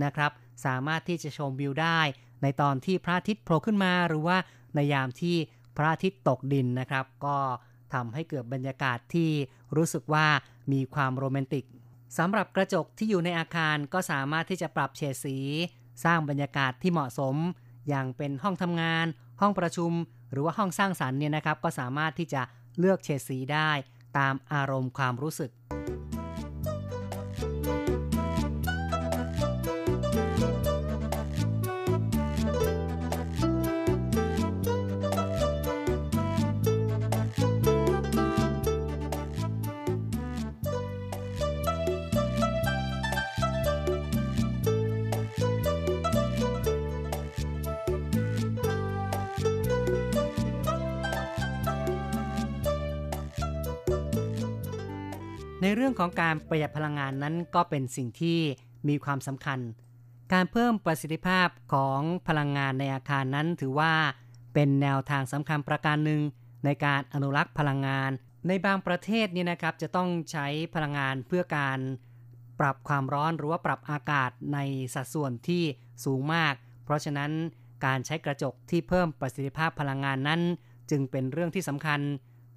[0.03, 0.31] นะครับ
[0.65, 1.99] สามารถที่จะชมวิวได้
[2.41, 4.37] ในตอนที่พระอาทิตย์โผล่ขึ้นมาหรือว่า
[4.75, 5.35] ในยามที่
[5.77, 7.37] พระอาทิตย์ตกดินนะครับ ก็
[7.93, 9.29] ทำให้เกิดบรรยากาศที่
[9.75, 10.27] รู้สึกว่า
[10.71, 11.65] มีความโรแมนติก
[12.17, 15.37] สำหรับกระจกที่อยู่ในอาคารก็สามารถที่จะปรับเฉดสี
[16.03, 17.35] สร้างบรรยากาศที่เหมาะสม
[17.89, 19.05] อย่างเป็นห้องทำงาน
[19.41, 19.91] ห้องประชุม
[20.31, 22.41] หรือว่าห้องสร้างสรรค์เนี่ยนะครับ ก็สามารถที่จะ
[22.79, 23.69] เลือกเฉดสีได้
[24.17, 25.51] ตามอารมณ์ความรู้สึก
[55.99, 58.39] ของการประหยัดพลังงานนั้นก็เป็นสิ่งที่
[58.87, 59.59] มีความสำคัญ
[60.33, 63.93] การเพิ่มประสิทธิภาพของพลังงานในอาคารนั้นถือว่า
[64.53, 66.21] เป็นแนวทางสำคัญประการหนึ่ง
[66.65, 68.11] ในการอนุรักษ์พลังงาน
[68.47, 71.79] ในบางประเทศนี่นะครับจะต้องใช้พลังงานเพื่อการ
[72.59, 74.59] ปรับความร้อนหรือว่าปรับอากาศใน
[74.93, 75.63] สัดส่วนที่
[76.05, 76.53] สูงมาก
[76.85, 77.31] เพราะฉะนั้น
[77.85, 80.41] การใช้กระจกที่เพิ่มประสิทธิภาพพลังงานนั้น
[80.89, 81.99] จึงเป็นเรื่องที่สำคัญ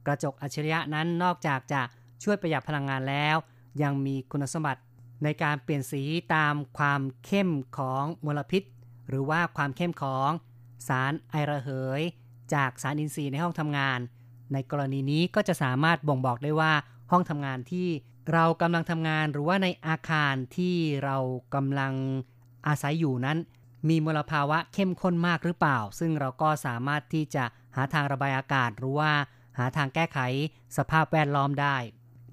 [0.07, 1.83] กระจกอัจฉริยะนั้นนอกจากจะ
[2.23, 3.37] ช่วยประหยัดพลังงานแล้ว
[3.83, 4.83] ยังมีคุณสมบัติ
[5.23, 6.03] ในการเปลี่ยนสี
[6.35, 8.63] ตามความเข้มของมลพิษ
[9.09, 10.31] หรือว่าความเข้มของ
[10.89, 11.69] สารไอระเห
[12.01, 12.03] ย
[12.55, 13.99] จากสารอินทรีย์ในห้องทำงาน
[14.53, 16.73] ในกรณีนี้ก็จะสามารถบ่งบอกได้ว่า
[17.11, 17.89] ห้องทำงานที่
[18.33, 21.17] เรากำลังทำงานหรือว่าในอาคารที่เรา
[21.55, 21.93] กำลัง
[22.67, 23.39] อาศัยอยู่นั้น
[23.89, 27.45] มีมลภาวะเข้มข้นมากหรือเปล่า ซึ่งเราก็สามารถที่จะ
[27.77, 29.13] หาทางระบายอากาศ หรือว่า
[29.59, 30.19] หาทางแก้ไข
[30.77, 31.77] สภาพแวดล้อมได้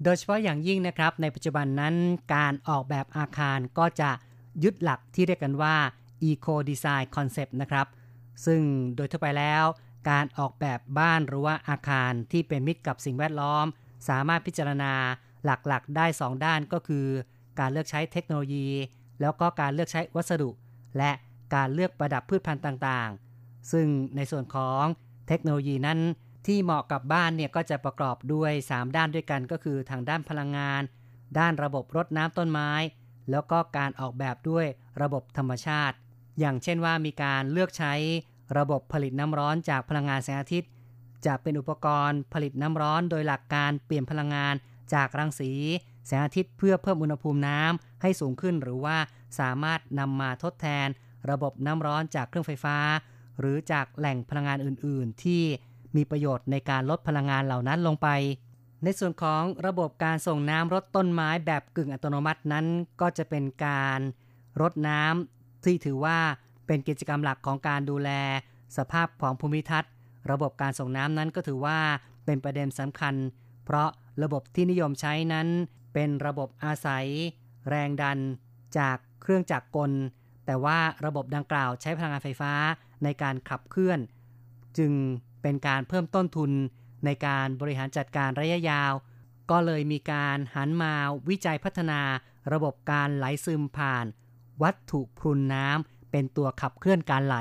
[0.02, 1.94] โดยเฉพาะอย่างยิ่งนะครับในปัจจุบันนั้น
[2.34, 4.10] การออกแบบอาคารก็จะ
[4.62, 5.76] ยึดหลักที่เรียกกันว่า
[6.28, 7.86] Eco Design Concept นะครับ
[8.46, 8.60] ซึ่ง
[8.96, 9.64] โดยทั่วไปแล้ว
[10.10, 13.66] การออกแบบบ้านหรือว่าอาคารที่เป็นมิตรกับสิ่งแวดล้อม
[14.08, 14.92] สามารถพิจารณา
[15.44, 17.06] หลักๆ ได้ 2 ด้านก็คือ
[17.60, 18.68] การเลือกใช้เทคโนโลยี
[19.20, 20.50] แล้วก็การเลือกใช้วัสดุ
[20.98, 21.10] และ
[21.54, 23.86] การเลือกประดับพืชพันธุ์ต่างๆ ซึ่ง
[24.16, 24.84] ในส่วนของ
[25.28, 25.98] เทคโนโลยีนั้น
[26.46, 30.82] ที่เหมาะกับบ้านเนี่ยก็จะประกอบด้วย 3 ด้านด้วยกันก็คือทางด้านพลังงาน
[31.38, 32.70] ด้านระบบรดน้ำต้นไม้
[33.30, 34.66] แล้วก็การออกแบบด้วย
[35.02, 35.96] ระบบธรรมชาติ
[36.38, 37.94] อย่างเช่นว่ามีการเลือกใช้
[38.58, 40.70] ระบบผลิตน้ำร้อนจากพลังงานแสงอาทิตย์
[41.26, 44.54] จะเป็นอุปกรณ์ผลิตน้ำร้อนโดยหลักการเปลี่ยนพลังงาน
[44.94, 45.52] จากรังสี
[46.06, 48.96] แสงอาทิตย์เพื่อเพิ่มอุณหภูมิน้ำให้สูงขึ้นหรือว่า
[49.38, 50.88] สามารถนำมาทดแทน
[51.30, 52.76] ระบบน้ำร้อนจากเครื่องไฟฟ้า
[53.40, 55.42] หรือจากแหล่งพลังงานอื่น ๆ ที่
[55.96, 58.08] มีประโยชน์ในการลดพลังงานเหล่านั้นลงไป
[58.84, 62.66] ในส่วนของระบบการส่งน้ำรดต้นไม้แบบกึ่งอัตโนมัตินั้น
[63.00, 64.00] ก็จะเป็นการ
[64.60, 66.18] รดน้ำที่ถือว่า
[66.66, 68.10] เป็นกิจกรรมหลักของการดูแล
[68.76, 69.92] สภาพของภูมิทัศน์
[70.30, 71.78] ระบบการส่งน้ำนั้นก็ถือว่า
[72.24, 73.14] เป็นประเด็นสำคัญ
[73.64, 73.88] เพราะ
[74.22, 75.48] ระบบที่นิยมใช้นั้น
[75.94, 77.06] เป็นระบบอาศัย
[77.68, 78.18] แรงดัน
[78.78, 79.92] จากเครื่องจักรกล
[80.46, 82.52] แต่ว่าระบบดังกล่าวใช้พลังงานไฟฟ้า
[83.04, 83.98] ในการขับเคลื่อน
[84.78, 84.92] จึง
[85.42, 86.50] เป็นการเพิ่มต้นทุน
[87.04, 88.92] ในการบริหารจัดการระยะยาว
[89.50, 90.92] ก็เลยมีการหันมา
[91.28, 92.00] วิจัยพัฒนา
[92.52, 94.06] ระบบการไหลซึมผ่าน
[94.62, 97.36] วัตถุพรุนน้ำเป็นตัวขับเคลื่อนการไหล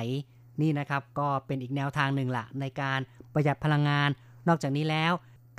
[0.62, 3.00] นี่นะครับก็เป็นอีกแนวทางหนึ่งละในการ
[3.34, 4.10] ประหยัดพลังงาน
[4.48, 5.14] นอกจากนี้แล้ว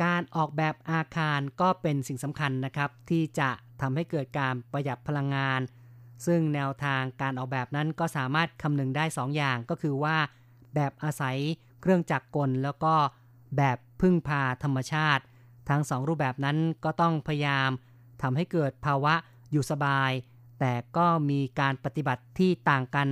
[0.05, 3.51] การออกแบบอาคารก็เป็นสิ่งสำคัญนะครับ ที่จะ
[3.81, 5.61] ทำให้เกิดการประหยัดพลังงาน
[6.27, 10.17] ซึ่งแนวทางการออกแบบนั้นก็สามารถคำนึงได้2อย่างก็คือว่า
[10.75, 11.37] แบบอาศัย
[11.81, 12.95] เครื่องจักรกลแล้วก็
[13.57, 15.23] แบบพึ่งพาธรรมชาติ
[15.69, 17.71] ทั้งสองรูปแบบนั้นก็ต้องพยายาม
[18.23, 19.15] ทำให้เกิดภาวะ
[19.53, 20.11] อยู่สบาย
[20.61, 23.09] แต่ก็มีการปฏิบัติที่ต่างกัน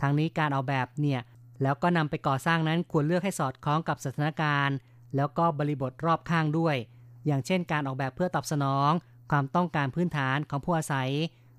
[0.00, 1.20] ทางนี้การออกแบบเนี่ย
[1.62, 4.76] แล้วก็นำไปก่อสร้างนั้นควรเลือกให้สอดคล้องกับสถานการณ์
[5.16, 6.76] แล้วก็บริบทรอบข้างด้วย
[7.26, 8.90] อย่างเช่น การออกแบบเพื่อตอบสนอง
[9.30, 11.10] ความต้องการพื้นฐานของผู้อาศัย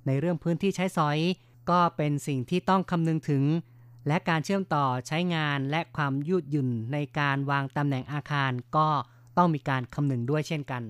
[0.08, 1.18] ในเรื่องพื้นที่ใช้สอย
[1.70, 3.44] ก็เป็นสิ่งที่ต้องคำนึงถึง
[4.08, 8.88] และการเชื่อมต่อใช้งานและความยืดหยุ่นในการวางตำแหน่งอาคารก็
[9.38, 10.84] ต้องมีการคำนึงด้วยเช่นกัน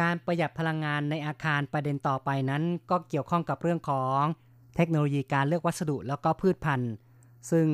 [0.00, 4.22] การประหยัดพลังงานในอาคารประเด็นต่อไปนั้น ก็เกี่ยวข้องกับเรื่องของ
[4.76, 6.92] เทคโนโลยีการเลือกวัสดุแล้วก็พืชพันธุ์
[7.50, 7.66] ซึ่ง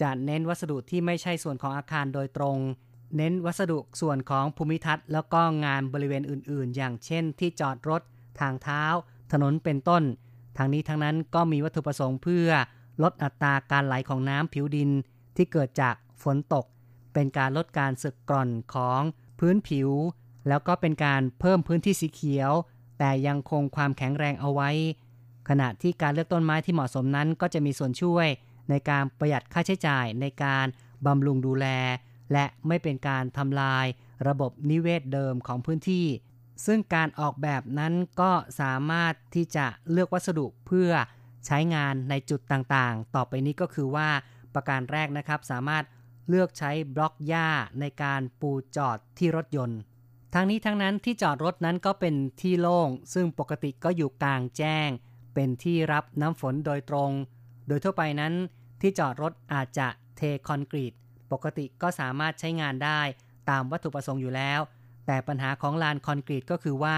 [0.00, 2.56] จะเน้นวัสดุที่ไม่ใช่ส่วนของอาคารโดยตรง
[3.16, 8.02] เน้นวัสดุส่วนของภูมิทัศน์ แล้วก็งานบริเวณอื่น ๆ อย่างเช่น ที่จอดรถ
[8.40, 8.84] ทางเท้า
[9.32, 10.02] ถนนเป็นต้น
[10.56, 12.48] ทางนี้ทั้งนั้นก็มีวัตถุประสงค์เพื่อ
[13.02, 14.90] ลดอัตราการไหลของน้ำผิวดิน
[15.36, 16.66] ที่เกิดจากฝนตก
[17.14, 19.00] เป็นการลดการสึกกร่อนของ
[19.38, 19.90] พื้นผิว
[20.48, 22.52] แล้วก็เป็นการเพิ่มพื้นที่สีเขียว
[22.98, 24.70] แต่ยังคงความแข็งแรงเอาไว้
[25.48, 28.26] ขณะที่การเลือกต้นไม้ที่เหมาะสมนั้นก็จะมีส่วนช่วย
[28.70, 30.66] ในการประหยัดค่าใช้จ่ายในการ
[31.06, 31.66] บำรุงดูแล
[32.32, 33.86] และไม่เป็นการทำลาย
[34.28, 36.06] ระบบนิเวศเดิมของพื้นที่
[36.66, 40.90] ซึ่งการออกแบบนั้นก็สามารถที่จะเลือกวัสดุเพื่อ
[41.46, 44.08] ใช้งานในจุดต่างๆ ต่อไปนี้ก็คือว่า
[44.54, 45.84] ประการแรกนะครับ สามารถ
[46.28, 47.48] เลือกใช้บล็อกหญ้า
[47.80, 49.78] ในการปูจอดที่รถยนต์
[50.34, 54.88] ทั้งนี้ทั้งนั้นที่จอดรถนั้นก็เป็นที่โล่ง ซึ่งปกติก็อยู่กลางแจ้ง
[55.34, 57.10] เป็นที่รับน้ำฝนโดยตรง
[57.68, 58.32] โดยทั่วไปนั้น
[58.80, 60.92] ที่จอดรถอาจจะเทคอนกรีต
[61.32, 63.00] ปกติก็สามารถใช้งานได้
[63.50, 64.60] ตามวัตถุประสงค์อยู่แล้ว
[65.06, 66.96] แต่ปัญหาของลานคอนกรีตก็คือว่า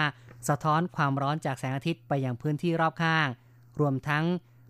[0.49, 3.29] สะท้อนความร้อนจากแสงอาทิตย์ไปยังพื้นที่รอบข้าง
[3.81, 4.25] รวมทั้ง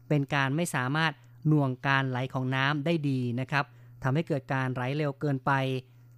[0.09, 1.13] เป็นการไม่สามารถ
[1.49, 3.65] หน่วงการไหลของน้ำได้ดีนะครับ
[4.03, 5.53] ทำให้เกิดการไหลเร็วเกินไป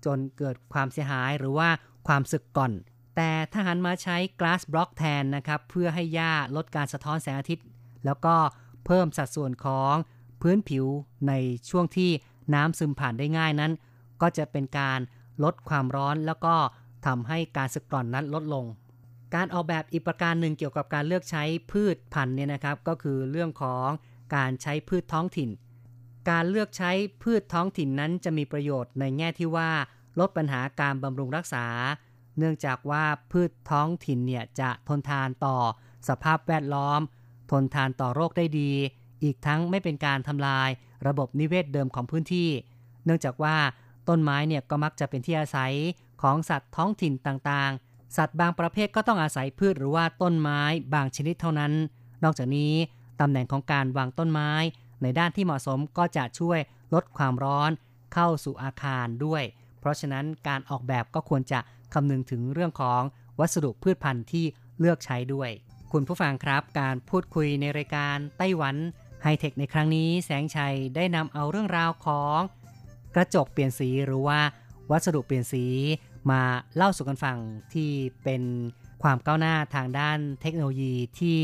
[0.05, 1.69] จนเกิดความเสียหายหรือว่า
[2.07, 2.73] ความสึกก่อน
[3.17, 7.65] แต่ถ้าหันมาใช้ glass block แทนนะครับ เพื่อให้หญ้าลดการสะท้อนแสงอาทิตย์
[8.05, 8.35] แล้วก็
[8.87, 9.95] เพิ่มสัดส่วนของ
[10.43, 10.87] พื้นผิว
[11.29, 11.33] ใน
[11.71, 12.11] ช่วงที่
[12.55, 13.73] น้ำซึมผ่านได้ง่ายนั้น
[14.23, 15.01] ก็จะเป็นการ
[15.45, 16.55] ลดความร้อนแล้วก็
[17.07, 18.65] ทำให้การสึกกร่อนนั้นลดลง
[19.35, 23.89] การออกแบบอีกประการหนึ่งเกี่ยวกับการเลือกใช้พืชพันธุ์เนี่ยนะครับ ก็คือเรื่องของ
[24.37, 25.51] การใช้พืชท้องถิ่น
[26.31, 26.91] การเลือกใช้
[27.23, 29.71] พืชท้องถิ่นนั้นจะมีประโยชน์ในแง่ที่ว่า
[30.19, 31.67] ลดปัญหาการบำรุงรักษา
[32.39, 35.57] เนื่องจากว่าพืชท้องถิ่นเนี่ยจะทนทานต่อ
[36.09, 37.01] สภาพแวดล้อม
[37.51, 38.73] ทนทานต่อโรคได้ดี
[39.23, 40.69] อีกทั้งไม่เป็นการทำลาย
[41.07, 42.51] ระบบนิเวศเดิมของพื้นที่
[43.05, 43.57] เนื่องจากว่า
[44.09, 45.73] ต้นไม้เนี่ยก็มักจะเป็นที่อาศัย
[46.23, 47.86] ของสัตว์ท้องถิ่นต่างๆ
[48.17, 50.61] สัตว์บางประเภทก็ต้องอาศัยพืชหรือว่าต้นไม้
[50.95, 51.73] บางชนิดเท่านั้น
[52.25, 52.75] นอกจากนี้
[53.21, 54.51] ตำแหน่งของการวางต้นไม้
[55.03, 56.59] ในด้านที่เหมาะสมก็จะช่วย
[56.95, 57.71] ลดความร้อน
[58.15, 59.43] เข้าสู่อาคารด้วย
[59.81, 61.61] เพราะฉะนั้นการออกแบบก็ควรจะ
[61.95, 63.03] คำนึงถึงเรื่องของ
[63.41, 64.45] วัสดุพืชพันธุ์ที่
[64.79, 65.51] เลือกใช้ด้วย
[65.93, 68.77] คุณผู้ฟังครับ การพูดคุยในรายการไต้หวัน
[69.23, 72.39] ไฮเทคในครั้งนี้แสงชัยได้นำเอาเรื่องราวของ
[73.15, 74.41] กระจกเปลี่ยนสีหรือว่า
[74.91, 75.65] วัสดุเปลี่ยนสี
[76.31, 76.43] มา
[76.77, 77.37] เล่าสู่กันฟัง
[77.75, 77.91] ที่
[78.25, 78.43] เป็น
[79.03, 81.39] ความก้าวหน้าทางด้านเทคโนโลยีที่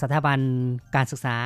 [0.00, 0.40] สถาบัน
[0.94, 1.38] การศึกษา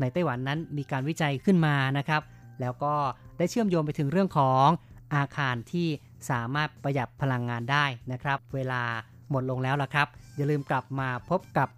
[0.00, 2.22] ในไต้หวันนั้นมีการวิจัยขึ้นมานะครับ
[2.60, 2.94] แล้วก็
[3.38, 4.66] ได้เชื่อมโยงไปถึงเรื่องของ
[5.14, 5.88] อาคารที่
[6.30, 8.82] สามารถประหยัดพลังงานได้นะครับ เวลา
[9.30, 11.68] หมดลงแล้วละครับ อย่าลืมกลับมาพบกับ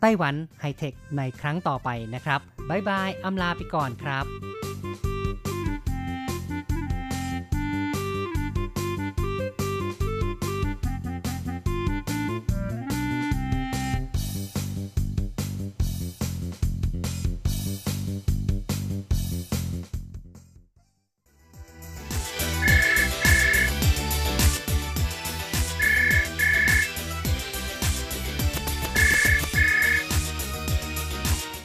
[0.00, 4.24] ไต้หวันไฮเทคในครั้งต่อไปนะครับ บ๊ายบายอำลาไปก่อนครับ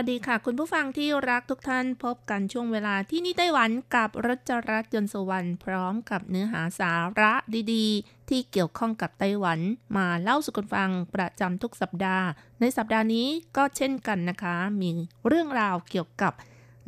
[0.00, 7.32] วัสดีค่ะ คุณผู้ฟังที่รักทุกท่านพบกันช่วงเวลาที่นี่ไต้หวันกับรัชรัตน์ยนสวรรค์พร้อมกับเนื้อหาสาระ
[7.74, 9.60] ดีๆ ที่เกี่ยวข้องกับไต้หวัน
[9.96, 12.26] มาเล่าสู่กันฟังประจำทุกสัปดาห์
[12.60, 14.90] ในสัปดาห์นี้ก็เช่นกันนะคะ มี
[15.26, 16.32] เรื่องราวเกี่ยวกับ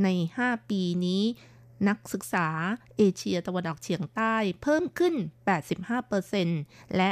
[0.03, 0.09] ใน
[0.40, 1.23] 5 ปีนี้
[1.88, 2.49] นักศึกษา
[2.96, 5.14] เอเชียตะวันออกเฉียงใต้เพิ่มขึ้น
[6.05, 7.11] 85%และ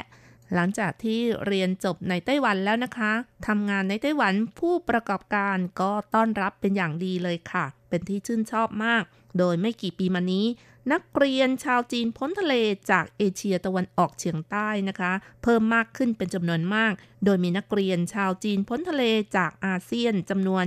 [0.54, 3.12] หลังจากที่เรียนจบในไต้หวันแล้วนะคะ
[3.46, 9.02] ทำงานในไต้หวันผู้ประกอบการก็ต้อนรับเป็นอย่างดีเลยค่ะ เป็นที่ชื่นชอบมาก
[9.38, 10.46] โดยไม่กี่ปีมานี้
[10.92, 12.54] นักเรียนชาวจีนพ้นทะเล
[12.90, 16.92] จากเอเชียตะวันออกเฉียงใต้นะคะ เพิ่มมากขึ้นเป็นจำนวนมาก
[17.24, 19.04] โดยมีนักเรียนชาวจีนพ้นทะเล
[19.36, 20.64] จากอาเซียนจำนวน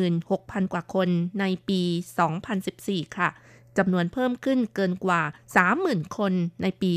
[0.00, 1.08] 16,000 กว่าคน
[1.40, 1.82] ในปี
[2.50, 3.28] 2014 ค่ะ
[3.78, 5.22] จำนวนเพิ่มขึ้นเกินกว่า
[5.88, 6.92] 30,000 คนในปี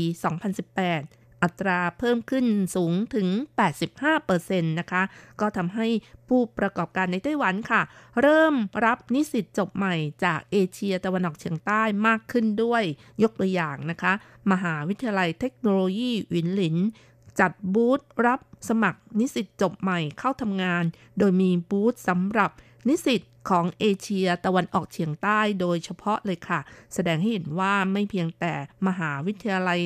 [0.82, 2.46] 2018 อัตราเพิ่มขึ้น
[2.76, 3.28] สูงถึง
[4.08, 5.02] 85%นะคะ
[5.40, 5.86] ก็ทำให้
[6.28, 7.82] ผู้ประกอบการในไต้หวันค่ะ
[8.20, 12.82] เริ่มรับนิสิตจบใหม่จากเอเชียตะวันออกเฉียงใต้มากขึ้นด้วย
[13.22, 14.12] ยกตัวอย่างนะคะ
[14.52, 16.76] มหาวิทยาลัยเทคโนโลยีวินหลิน
[17.40, 20.84] จัดบูธรับสมัครนิสิตจบใหม่เข้าทำงาน
[21.18, 22.50] โดยมีบูธสำหรับ
[22.88, 26.60] นิสิตของเอเชียตะวันออกเฉียงใต้โดยเฉพาะเลยค่ะ
[26.94, 28.52] แสดงให้เห็นว่าไม่เพียงแต่
[28.88, 29.80] มหาวิทยาลัย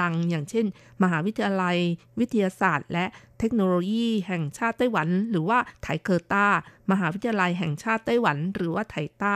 [0.00, 0.66] ดัง ๆ อย่างเช่น
[1.02, 1.76] มหาวิทยาลัย
[2.20, 3.06] วิทยาศาสตร์ และ
[3.38, 6.46] เทคโนโลยีแห่งชาติไต้หวัน หรือว่าไถเคอร์ต้า
[6.90, 9.34] มหาวิทยาลัยแห่งชาติไต้หวัน หรือว่าไถต้า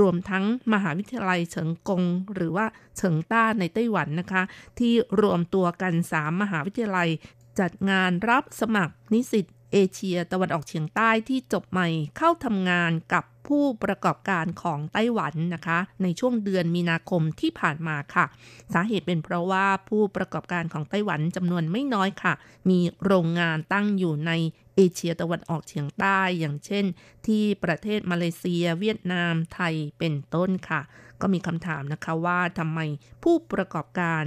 [0.00, 2.02] รวมทั้งมหาวิทยาลัยเฉิงกง
[2.34, 4.42] หรือว่าเฉิงต้าในไต้หวันนะคะ
[4.78, 7.08] ที่รวมตัวกัน 3 มหาวิทยาลัย
[7.60, 18.24] จัดงานรับสมัครนิสิต เอเชียตะวันออกเฉียงใต้ที่จบใหม่เข้าทำงานกับผู้ประกอบการของไต้หวันนะคะ ในช่วงเดือนมีนาคมที่ผ่านมาค่ะ
[18.74, 22.34] สาเหตุเป็นเพราะว่าผู้ประกอบการของไต้หวันจำนวนไม่น้อยค่ะ
[22.70, 24.32] มีโรงงานตั้งอยู่ใน
[24.76, 26.84] เอเชียตะวันออกเฉียงใต้อย่างเช่น
[27.26, 30.80] ที่ประเทศมาเลเซีย เวียดนามไทยเป็นต้นค่ะ
[31.20, 32.80] ก็มีคำถามนะคะว่าทำไม
[33.22, 34.24] ผู้ประกอบการ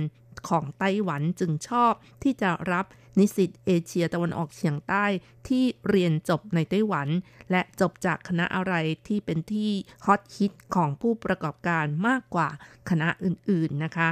[0.50, 2.86] ของไต้หวันจึงชอบที่จะรับ
[3.18, 5.06] นิสิตเอเชียตะวันออกเฉียงใต้
[5.48, 7.08] ที่เรียนจบในไต้หวัน
[7.52, 8.74] และจบจากคณะอะไร
[9.08, 9.72] ที่เป็นที่
[10.06, 12.50] ฮอตฮิตของผู้ประกอบการมากกว่า
[12.90, 14.10] คณะอื่นๆนะคะ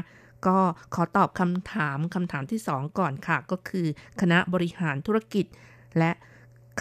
[0.47, 0.57] ก็
[0.93, 3.87] ขอตอบคำถามคำถามที่สองก่อนค่ะ ก็คือ
[4.21, 5.45] คณะบริหารธุรกิจ
[5.97, 6.11] และ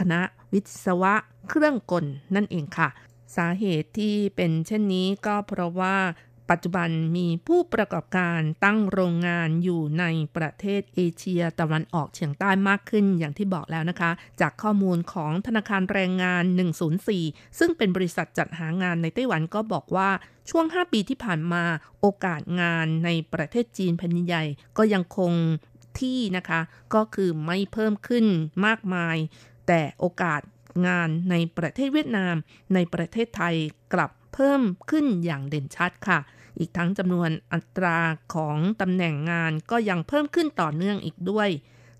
[0.00, 0.20] คณะ
[0.52, 1.14] วิศวะ
[1.48, 2.88] เครื่องกลนั่นเองค่ะ
[3.37, 5.96] สาเหตุที่เป็นเช่นนี้ก็เพราะว่า
[6.51, 10.05] ปัจจุบันมีผู้ประกอบการตั้งโรงงานอยู่ใน
[10.37, 16.45] ประเทศเอเชียตะวันออกเฉียงใต้มากขึ้นอย่างที่บอกแล้วนะคะ จากข้อมูลของธนาคารแรงงาน
[17.01, 20.11] 104 ซึ่งเป็นบริษัทจัดหางานในไต้หวันก็บอกว่า
[20.51, 21.65] ช่วง 5 ปีที่ผ่านมา
[22.01, 24.45] โอกาสงานในประเทศจีนแผ่นใหญ่
[24.79, 25.33] ก็ยังคง
[26.01, 26.61] ที่นะคะ
[26.95, 28.27] ก็คือไม่เพิ่มขึ้น
[28.67, 29.17] มากมาย
[29.67, 30.41] แต่โอกาส
[30.87, 32.35] งานในประเทศเวียดนาม
[32.75, 33.55] ในประเทศไทย
[33.95, 36.19] กลับเพิ่มขึ้นอย่างเด่นชัดค่ะ
[36.59, 37.99] อีกทั้งจำนวนอัตรา
[38.35, 41.49] ของตำแหน่งงานก็ยังเพิ่มขึ้นต่อเนื่องอีกด้วย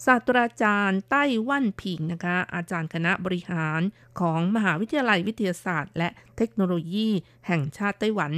[0.07, 3.81] ศาสตราจารย์ไต้วันผิงนะคะ อาจารย์คณะบริหาร
[4.21, 7.09] ของมหาวิทยาลัยวิทยาศาสตร์ และเทคโนโลยี
[7.47, 8.33] แห่งชาติไต้หวัน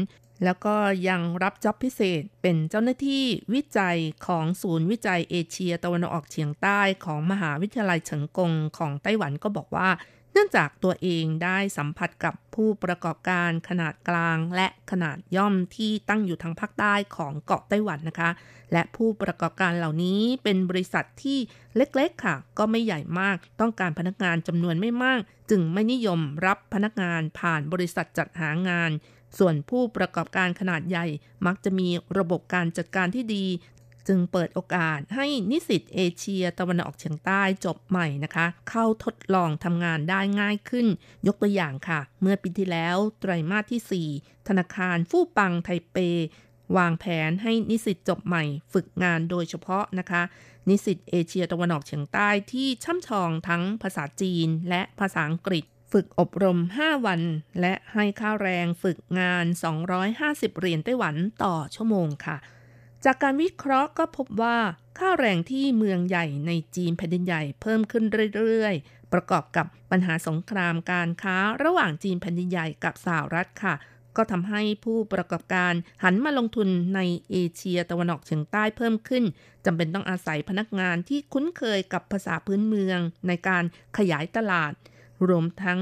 [0.45, 0.75] แล้วก็
[1.09, 9.89] ยังรับจ็อบพิเศษเป็นเจ้าหน้าที่วิจัยของศูนย์วิจัยเอเชียตะวันออกเฉียงใต้ของมหาวิทยาลัยเฉิงกงของไต้หวันก็บอกว่า
[10.33, 18.31] เนื่องจากตัวเองได้สัมผัสกับผู้ประกอบการขนาดกลางและขนาดย่อมที่ตั้งอยู่ทางภาคใต้ของเกาะไต้หวันนะคะ
[18.73, 21.39] และผู้ประกอบการเหล่านี้เป็นบริษัทที่
[21.77, 25.21] เล็กๆค่ะ ก็ไม่ใหญ่มาก ต้องการพนักงานจำนวนไม่มาก
[25.51, 28.91] จึงไม่นิยมรับพนักงานผ่านบริษัทจัดหางาน
[29.39, 31.07] ส่วนผู้ประกอบการขนาดใหญ่
[31.47, 33.45] มักจะมีระบบการจัดการที่ดี
[34.09, 40.87] จึงเปิดโอกาสให้นิสิตเอเชียตะวันออกเฉียงใต้จบใหม่นะคะ เข้าทดลองทำงานได้ง่ายขึ้น
[41.27, 45.97] ยกตัวอย่างค่ะ เมื่อปีที่แล้วไตรมาสที่ 4 ธนาคารฟู่ปังไทเป
[46.77, 50.23] วางแผนให้นิสิตจบใหม่ฝึกงานโดยเฉพาะนะคะ
[50.69, 57.21] นิสิตเอเชียตะวันออกเฉียงใต้ที่ช่ำชองทั้งภาษาจีนและภาษาอังกฤษฝึกอบรม 5 วัน
[57.61, 59.45] และให้ค่าแรงฝึกงาน
[60.03, 62.37] 250 เหรียญไต้หวันต่อชั่วโมงค่ะ
[63.05, 64.59] จากการวิเคราะห์ก็พบว่า
[64.99, 68.05] ค่าแรงที่เมืองใหญ่ในจีนแผ่นดินใหญ่เพิ่มขึ้น
[68.37, 73.75] เรื่อยๆ ประกอบกับปัญหาสงครามการค้าระหว่างจีนแผ่นดินใหญ่กับสหรัฐค่ะ
[74.17, 75.73] ก็ทำให้ผู้ประกอบการ
[76.05, 79.25] หันมาลงทุนในเอเชียตะวันออกเฉียงใต้เพิ่มขึ้น
[79.65, 83.65] จำเป็นต้องอาศัยพนักงานที่คุ้นเคยกับภาษาพื้นเมืองในการ
[83.99, 84.73] ขยายตลาด
[85.29, 85.81] รวมทั้ง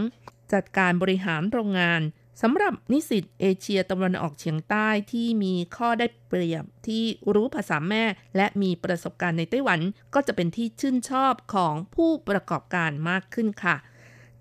[0.53, 2.01] จัดการบริหารโรงงาน
[2.43, 8.05] สำหรับนิสิตเอเชียตะวันออกเฉียงใต้ที่มีข้อได้เปรียบที่รู้ภาษาแม่
[8.37, 9.81] และมีประสบการณ์ในไต้หวัน
[10.15, 13.77] ก็จะเป็นที่ชื่นชอบของผู้ประกอบการมากขึ้นค่ะ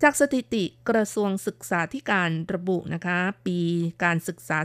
[0.02, 3.58] จากสถิติกระทรวงศึกษาธิการระบุนะคะ ปี
[4.04, 4.58] การศึกษา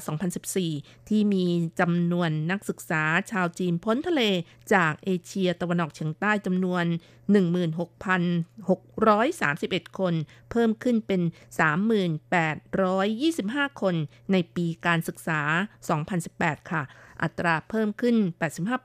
[0.51, 1.45] 2014 ที่มี
[1.79, 4.21] จำนวนนักศึกษาชาวจีนพ้นทะเล
[4.73, 6.85] จากเอเชียตะวันออกเฉียงใต้จำนวน
[8.61, 10.13] 16,631 คน
[10.51, 11.21] เพิ่มขึ้นเป็น
[12.91, 13.95] 3825 คน
[14.31, 15.41] ในปีการศึกษา
[16.21, 16.83] 2018 ค่ะ
[17.23, 18.15] อัตราเพิ่มขึ้น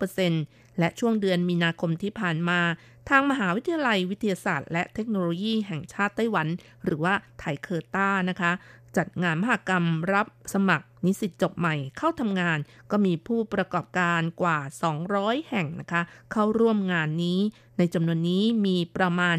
[0.05, 2.61] 85%และช่วงเดือนมีนาคมที่ผ่านมา
[3.09, 6.49] ทางมหาวิทยาลัยวิทยาศาสตร์ และเทคโนโลยีแห่งชาติไต้หวัน
[6.85, 8.53] หรือว่าไทเคอร์ต้านะคะ
[8.97, 12.59] จัดงานมหกรรมรับสมัครนิสิตจบใหม่เข้าทำงาน
[12.91, 14.59] ก็มีผู้ประกอบการกว่า
[15.05, 16.03] 200 แห่งนะคะ
[16.33, 17.41] เข้าร่วมงานนี้
[17.79, 19.37] ในจำนวนนี้มีประมาณ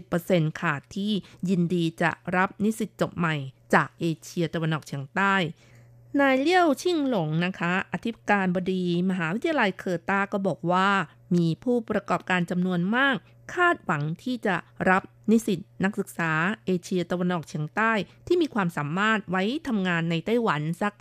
[0.00, 1.12] 40%ค่ะที่
[1.48, 3.34] ยินดีจะรับนิสิตจบใหม่
[3.74, 5.34] จากเอเชียตะวันออกเฉียงใต้
[6.20, 10.88] นายเลี้ยวชิงหลงนะคะ อธิการบดี มหาวิทยาลัยเคอร์ตาก็บอกว่า
[11.34, 13.16] มีผู้ประกอบการจำนวนมาก
[13.54, 14.56] คาดหวังที่จะ
[14.90, 16.32] รับนิสิตนักศึกษา
[16.66, 17.92] เอเชียตะวันออกเฉียงใต้
[18.26, 20.92] ที่มีความสามารถไว้ทำงานในไต้หวันสัก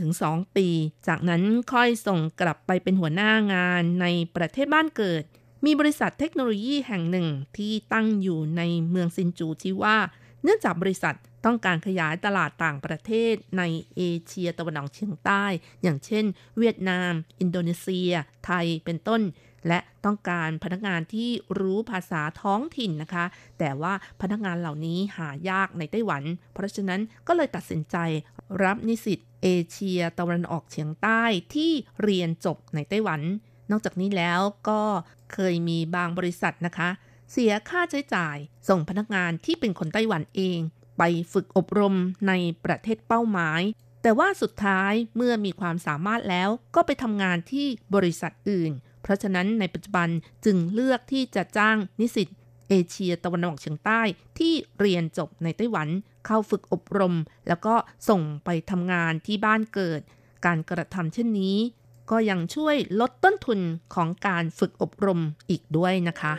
[0.00, 0.68] 1-2 ปี
[1.08, 4.06] จากนั้นค่อยส่งกลับไปเป็นหัวหน้างานใน
[4.36, 5.22] ประเทศบ้านเกิด
[5.64, 9.96] มีบริษัทเทคโนโลยีแห่งหนึ่งที่ตั้งอยู่ในเมืองซินจูที่ว่า
[10.42, 11.14] เนื่องจากบริษัท
[11.44, 13.62] ต้องการขยายตลาดต่างประเทศใน
[13.96, 15.44] เอเชียตะวันออกเฉียงใต้
[15.82, 16.24] อย่างเช่น
[16.58, 18.10] เวียดนาม อินโดนีเซีย
[18.46, 19.20] ไทยเป็นต้น
[19.68, 23.24] และต้องการพนักงานที่รู้ภาษาท้องถิ่นนะคะ
[23.58, 26.22] แต่ว่าพนักงานเหล่านี้หายากในไต้หวัน
[26.54, 27.96] เพราะฉะนั้นก็เลยตัดสินใจ
[28.62, 31.22] รับนิสิตเอเชียตะวันออกเฉียงใต้
[31.54, 33.20] ที่เรียนจบในไต้หวัน
[33.70, 34.82] นอกจากนี้แล้วก็
[35.32, 36.88] เคยมีบางบริษัทนะคะ
[37.32, 38.36] เสียค่าใช้จ่าย
[38.68, 40.58] ส่งพนักงานที่เป็นคนไต้หวันเอง
[40.98, 41.02] ไป
[41.32, 41.94] ฝึกอบรม
[42.28, 42.32] ใน
[42.64, 43.62] ประเทศเป้าหมาย
[44.02, 48.72] แต่ว่าสุดท้ายเมื่อมีความสามารถแล้วก็ไปทำงานที่บริษัทอื่น
[49.02, 50.08] เพราะฉะนั้นในปัจจุบัน
[50.44, 52.28] จึงเลือกที่จะจ้างนิสิต
[52.68, 54.00] เอเชียตะวันออกเฉียงใต้
[54.38, 55.88] ที่เรียนจบในไต้หวัน
[56.26, 57.14] เข้าฝึกอบรม
[57.48, 57.74] แล้วก็
[58.08, 60.00] ส่งไปทำงานที่บ้านเกิด
[60.46, 61.56] การกระทำเช่นนี้
[62.10, 63.60] ก็ยังช่วยลดต้นทุน
[63.94, 65.20] ของการฝึกอบรม
[65.50, 66.34] อีกด้วยนะคะ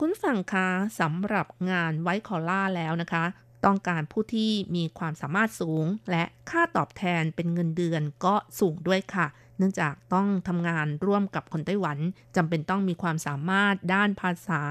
[0.00, 0.68] คุณฝั่งคะ
[1.00, 3.24] สำหรับงานไวคอล่าแล้วนะคะ
[3.64, 9.26] ต้องการผู้ที่มีความสามารถสูง และค่าตอบแทนเป็นเงินเดือนก็สูงด้วยค่ะ
[9.58, 11.98] เนื่องจากต้องทำงานร่วมกับคนไต้หวัน
[12.36, 14.62] จำเป็นต้องมีความสามารถด้านภาษา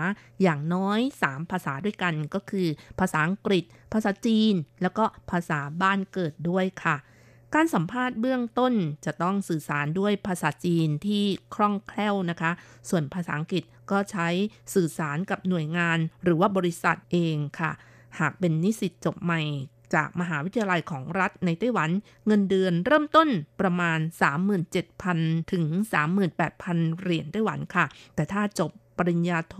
[0.41, 2.67] อย่างน้อย 3 ภาษาด้วยกันก็คือ
[2.99, 3.63] ภาษาอังกฤษ
[3.93, 6.97] ภาษาจีน แล้วก็ภาษาบ้านเกิดด้วยค่ะ
[7.55, 8.73] การสัมภาษณ์เบื้องต้น
[9.05, 11.23] จะต้องสื่อสารด้วยภาษาจีนที่
[11.55, 12.51] คล่องแคล่วนะคะ
[12.89, 14.27] ส่วนภาษาอังกฤษ ก็ใช้
[14.73, 17.71] สื่อสารกับหน่วยงานหรือว่าบริษัทเองค่ะ
[18.19, 19.41] หากเป็นนิสิตจบใหม่
[19.93, 21.89] จากมหาวิทยาลัยของรัฐในไต้หวัน
[22.27, 23.29] เงินเดือนเริ่มต้น
[23.61, 23.99] ประมาณ
[24.75, 25.65] 37,000 ถึง
[26.33, 27.85] 38,000 เหรียญไต้หวันค่ะ
[28.15, 29.57] แต่ถ้าจบปริญญาโท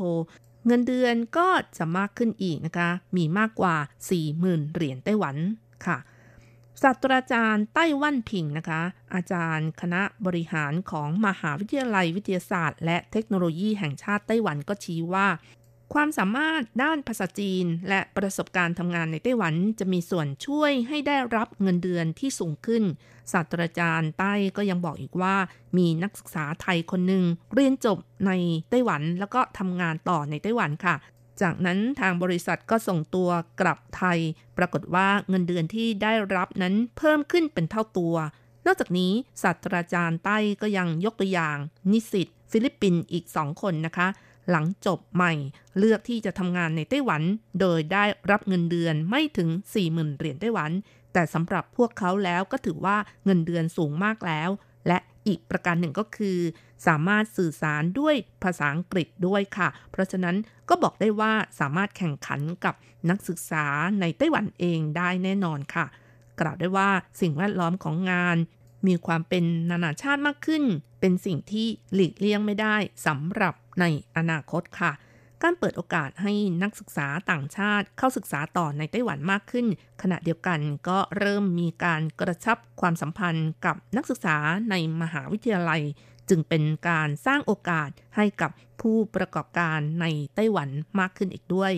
[0.68, 3.76] เงินเดือนก็จะมากขึ้นอีกนะคะ มีมากกว่า
[4.26, 5.36] 40,000 เหรียญไต้หวัน
[5.86, 5.98] ค่ะ
[6.82, 8.82] ศาสตราจารย์ไต้วันผิงนะคะ
[9.14, 15.28] อาจารย์คณะบริหารของมหาวิทยาลัยวิทยาศาสตร์ และเทคโนโลยีแห่งชาติไต้หวันก็ชี้ว่า
[15.94, 22.84] ความสามารถด้านภาษาจีน และประสบการณ์ทำงานในไต้หวันจะมีส่วนช่วยให้ได้รับเงินเดือนที่สูงขึ้น
[23.32, 25.36] ศาสตราจารย์ไต้ก็ยังบอกอีกว่า
[25.78, 27.24] มีนักศึกษาไทยคนหนึ่ง
[27.56, 28.32] เรียนจบใน
[28.70, 30.96] ไต้หวันแล้วก็ทำงานต่อในไต้หวันค่ะ
[31.42, 33.30] จากนั้นทางบริษัทก็ส่งตัว
[33.62, 34.20] กลับไทย
[34.58, 38.16] ปรากฏว่าเงินเดือนที่ได้รับนั้นเพิ่มขึ้นเป็นเท่าตัว
[38.66, 39.12] นอกจากนี้
[39.42, 41.58] ศาสตราจารย์ใต้ก็ยังยกตัวอย่าง
[41.92, 44.08] นิสิตฟิลิปปินส์อีกสองคนนะคะ
[44.52, 45.34] หลังจบใหม่
[45.78, 47.22] เลือกที่จะทำงานในไต้หวัน
[47.60, 49.50] โดยได้รับเงินเดือนไม่ถึง
[49.86, 50.72] 40,000เหรียญไต้หวัน
[51.14, 54.50] แต่สำหรับพวกเขาแล้วก็ถือว่าเงินเดือนสูงมากแล้ว
[55.28, 56.38] อีกประการหนึ่งก็คือ
[56.88, 60.36] สามารถสื่อสารด้วยภาษาอังกฤษด้วยค่ะ เพราะฉะนั้น
[60.70, 62.76] ก็บอกได้ว่าสามารถแข่งขันกับ
[63.10, 63.66] นักศึกษา
[64.02, 65.86] ในไต้หวันเองได้แน่นอนค่ะ
[66.40, 66.90] กล่าวได้ว่า
[67.22, 68.38] สิ่งแวดล้อมของงาน
[68.88, 70.64] มีความเป็นนานาชาติมากขึ้น
[71.00, 72.76] เป็นสิ่งที่หลีกเลี่ยงไม่ได้
[73.08, 73.86] สำหรับใน
[74.18, 74.92] อนาคตค่ะ
[75.44, 76.34] การเปิดโอกาสให้
[76.64, 79.66] นักศึกษาต่างชาติเข้าศึกษาต่อในไต้หวันมากขึ้น
[80.02, 84.38] ขณะเดียวกันก็เริ่มมีการกระชับความสัมพันธ์กับนักศึกษา
[84.70, 85.82] ในมหาวิทยาลัย
[86.30, 90.70] จึงเป็นการสร้างโอกาสให้กับผู้ประกอบการในไต้หวัน
[91.00, 91.74] มากขึ้นอีกด้วย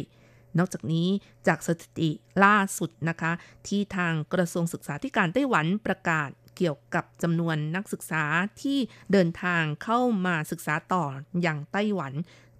[0.57, 1.07] นอกจากนี้
[1.47, 2.09] จากสถิติ
[2.43, 3.32] ล่าสุดนะคะ
[3.68, 8.24] ที่ทางกระทรวงศึกษาธิการไต้หวันประกาศเกี่ยวกับจำนวนนักศึกษา
[8.61, 8.80] ที่
[9.11, 11.05] เดินทางเข้ามาศึกษาต่อ
[11.41, 12.14] อย่างไต้หวัน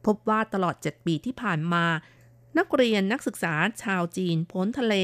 [0.06, 1.86] พบว่าตลอด 7 ปีที่ผ่านมา
[2.58, 4.96] นักเรียนนักศึกษาชาวจีนพ้นทะเล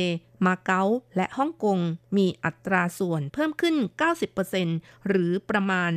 [0.45, 0.83] มาเก๊า
[1.15, 1.79] และฮ่องกง
[2.17, 3.75] มีอัตราส่วนเพิ่มขึ้น
[4.41, 5.91] 90%หรือประมาณ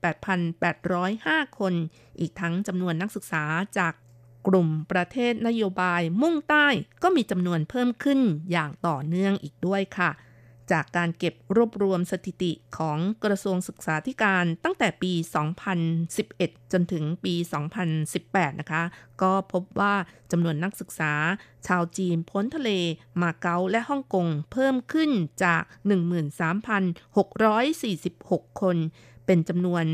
[0.00, 1.74] 28,805 คน
[2.20, 3.44] อีกทั้งจำนวนนักศึกษา
[3.78, 3.92] จาก
[4.46, 6.66] กลุ่มประเทศนโยบายมุ่งใต้
[7.02, 8.20] ก็มีจำนวนเพิ่มขึ้น
[8.52, 10.10] อย่างต่อเนื่องอีกด้วยค่ะ
[10.72, 15.12] จากการเก็บรวบรวมสถิติของกระทรวงศึกษาธิการตั้งแต่ปี
[15.92, 17.34] 2011 จนถึงปี
[17.96, 18.82] 2018 นะคะ
[19.22, 19.94] ก็พบว่า
[20.30, 21.12] จำนวนนักศึกษา
[21.66, 22.70] ชาวจีนพ้นทะเล
[23.20, 25.10] มาเก๊าและฮ่องกงเพิ่มขึ้น
[25.44, 25.62] จาก
[28.48, 28.76] 13,646 คน
[29.26, 29.84] เป็นจำนวน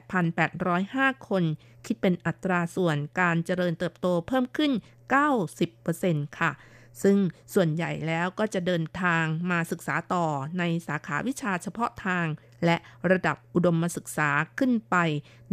[0.00, 1.44] 28,805 คน
[1.86, 4.72] คิดเป็นอัตราส่วนการเจริญเติบโตเพิ่มขึ้น
[5.54, 6.50] 90%ค่ะ
[7.02, 7.16] ซึ่ง
[7.54, 10.26] ส่วนใหญ่แล้วก็จะเดินทางมาศึกษาต่อ
[10.58, 12.26] ในสาขาวิชาเฉพาะทาง
[12.64, 12.76] และ
[13.10, 14.96] ระดับอุดมศึกษาขึ้นไป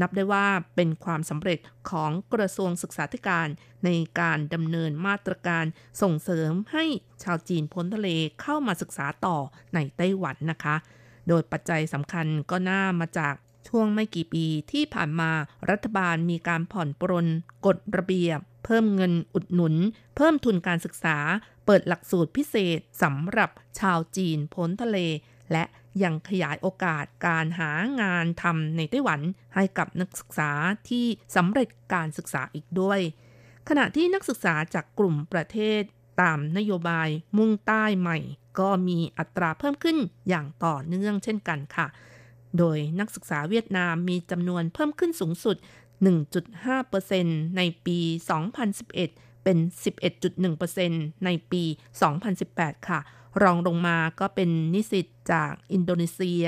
[0.01, 3.47] นับได้ว่าเป็นความสำเร็จของกระทรวงศึกษาธิการ
[3.85, 3.89] ใน
[4.19, 5.65] การดำเนินมาตรการ
[6.01, 6.85] ส่งเสริมให้
[7.23, 8.09] ชาวจีนพ้นทะเล
[8.41, 9.37] เข้ามาศึกษาต่อ
[9.73, 10.75] ในไต้หวันนะคะ
[11.27, 13.35] โดยปัจจัยสำคัญก็น่ามาจาก
[13.67, 15.31] ช่วงไม่กี่ปีที่ผ่านมา
[15.69, 17.27] รัฐบาลมีการผ่อนปรน
[17.65, 19.75] กฎระเบียบ เพิ่มเงินอุดหนุน
[20.15, 21.17] เพิ่มทุนการศึกษา
[21.65, 23.49] เปิดหลักสูตรพิเศษสำหรับ
[23.79, 24.97] ชาวจีนพ้นทะเล
[25.51, 25.63] และ
[26.03, 29.21] ยังขยายโอกาสการหางานทำในไต้หวัน
[29.55, 30.51] ให้กับนักศึกษา
[30.89, 31.05] ที่
[31.35, 32.99] สำเร็จการศึกษาอีกด้วย
[33.69, 35.81] ขณะที่นักศึกษาจากกลุ่มประเทศ
[36.21, 38.17] ตามนโยบายมุ่งใต้ใหม่
[38.59, 39.97] ก็มีอัตราเพิ่มขึ้น
[40.29, 41.87] อย่างต่อเนื่องเช่นกันค่ะ
[42.57, 45.55] โดยนักศึกษาเวียดนามมีจำนวนเพิ่มขึ้นสูงสุด
[46.03, 47.99] 1.5%ในปี
[48.71, 49.57] 2011 เป็น
[50.41, 51.63] 11.1%ในปี
[52.25, 52.99] 2018 ค่ะ
[53.43, 56.43] รองลงมาก็เป็นนิสิตจากอินโดนีเซีย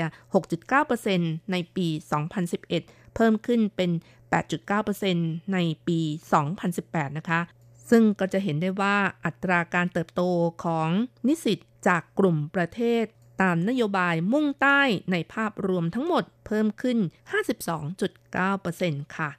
[0.74, 1.86] 6.9%ในปี
[2.50, 3.90] 2011 เพิ่มขึ้นเป็น
[4.72, 5.98] 8.9%ในปี
[6.58, 7.40] 2018 นะคะ
[7.90, 10.22] ซึ่งก็จะเห็นได้ว่าอัตราการเติบโต
[10.64, 10.88] ของ
[11.28, 13.04] นิสิตจากกลุ่มประเทศ
[13.42, 14.80] ตามนโยบายมุ่งใต้
[15.12, 16.98] ในภาพรวมทั้งหมดเพิ่มขึ้น
[17.86, 19.30] 52.9%ค่ะ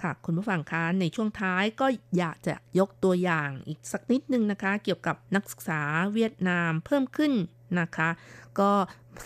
[0.00, 1.86] ค่ะคุณผู้ฟังคะในช่วงท้ายก็
[2.18, 5.82] อยากจะยกตัวอย่างอีกสักนิดนึงนะคะ เกี่ยวกับนักศึกษา
[6.14, 7.32] เวียดนามเพิ่มขึ้น
[7.80, 8.08] นะคะ
[8.58, 8.70] ก็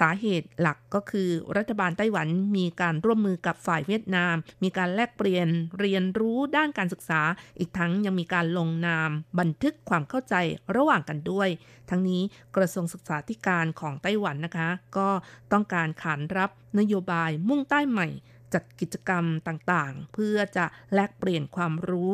[0.00, 5.48] สาเหตุหลักก็คือรัฐบาลไต้หวันมีการร่วมมือกับฝ่ายเวียดนาม มีการแลกเปลี่ยน
[5.80, 7.20] เรียนรู้ด้านการศึกษา
[7.58, 10.34] อีกทั้งยังมีการลงนาม บันทึกความเข้าใจ
[10.76, 11.48] ระหว่างกันด้วย
[11.90, 12.22] ทั้งนี้
[12.56, 15.08] กระทรวงศึกษาธิการของไต้หวันนะคะ ก็
[15.52, 18.08] ต้องการขานรับนโยบายมุ่งใต้ใหม่
[18.54, 20.64] จัดกิจกรรมต่างๆ เพื่อจะ
[20.94, 22.12] แลกเปลี่ยนความรู้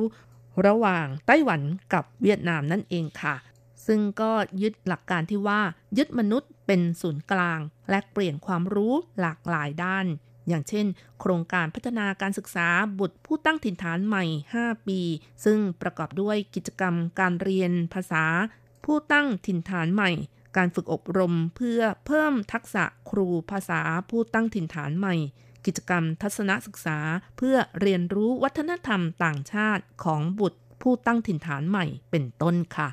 [0.66, 1.62] ระหว่างไต้หวัน
[1.94, 3.34] กับเวียดนามนั่นเองค่ะ
[3.86, 5.60] ซึ่งก็ยึดหลักการที่ว่า
[5.98, 7.58] ยึดมนุษย์เป็นศูนย์กลาง
[7.90, 10.06] และเปลี่ยนความรู้หลากหลายด้าน
[10.48, 10.86] อย่างเช่น
[11.20, 12.68] โครงการพัฒนาการศึกษา
[12.98, 14.24] บุตรผู้ตั้งถิ่นฐานใหม่
[14.56, 15.00] 5 ปี
[15.44, 18.24] ซึ่งประกอบด้วยกิจกรรมการเรียนภาษา
[18.84, 20.10] ผู้ตั้งถิ่นฐานใหม่
[20.56, 25.14] การฝึกอบรมเพื่อเพิ่มทักษะครูภาษาผู้ตั้งถิ่นฐานใหม่
[25.66, 26.98] กิจกรรมทัศนศึกษา
[27.36, 32.88] เพื่อเรียนรู้วัฒนธรรมต่างชาติของบุตรผู้ตั้งถิ่นฐานใหม่เป็นต้นค่ะ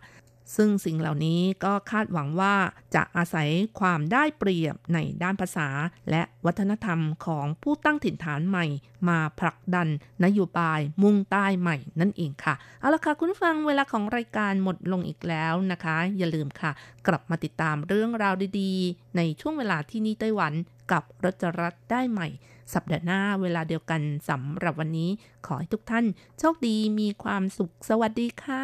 [0.55, 2.55] ซึ่งสิ่งเหล่านี้ก็คาดหวังว่า
[2.95, 5.69] จะอาศัยความได้เปรียบในด้านภาษา
[6.09, 8.65] และวัฒนธรรมของผู้ตั้งถิ่นฐานใหม่
[9.09, 9.87] มาผลักดัน
[10.25, 16.71] นโยบายมุ่งใต้ใหม่นั่นเองค่ะ เอาละค่ะคุณฟังเวลาของรายการหมดลงอีกแล้วนะคะ อย่าลืมค่ะ
[17.07, 20.53] กลับมาติดตามเรื่องราวดีๆ ในช่วงเวลาที่นี่ไต้หวัน
[20.91, 22.27] กับรัชรัฐได้ใหม่
[22.73, 25.09] สัปดาห์หน้าเวลาเดียวกันสำหรับวันนี้
[25.45, 26.05] ขอให้ทุกท่าน
[26.39, 28.63] โชคดีมีความสุขสวัสดีค่ะ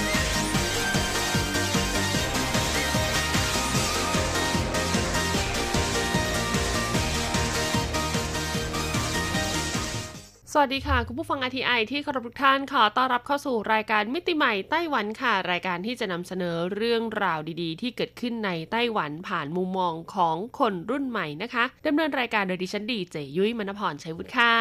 [10.53, 24.55] สวัสดีค่ะ คุณผู้ฟัง RTI ที่เคารพทุกท่านขอต้อนรับเข้าสู่รายการมิติใหม่ไต้หวันค่ะ รายการที่จะนำเสนอเรื่องราวดีๆ ที่เกิดขึ้นในไต้หวันผ่านมุมมองของคนรุ่นใหม่นะคะดำเนินรายการโดยดิฉันดีเจยุ้ยมณพรชัยวุฒิค่ะ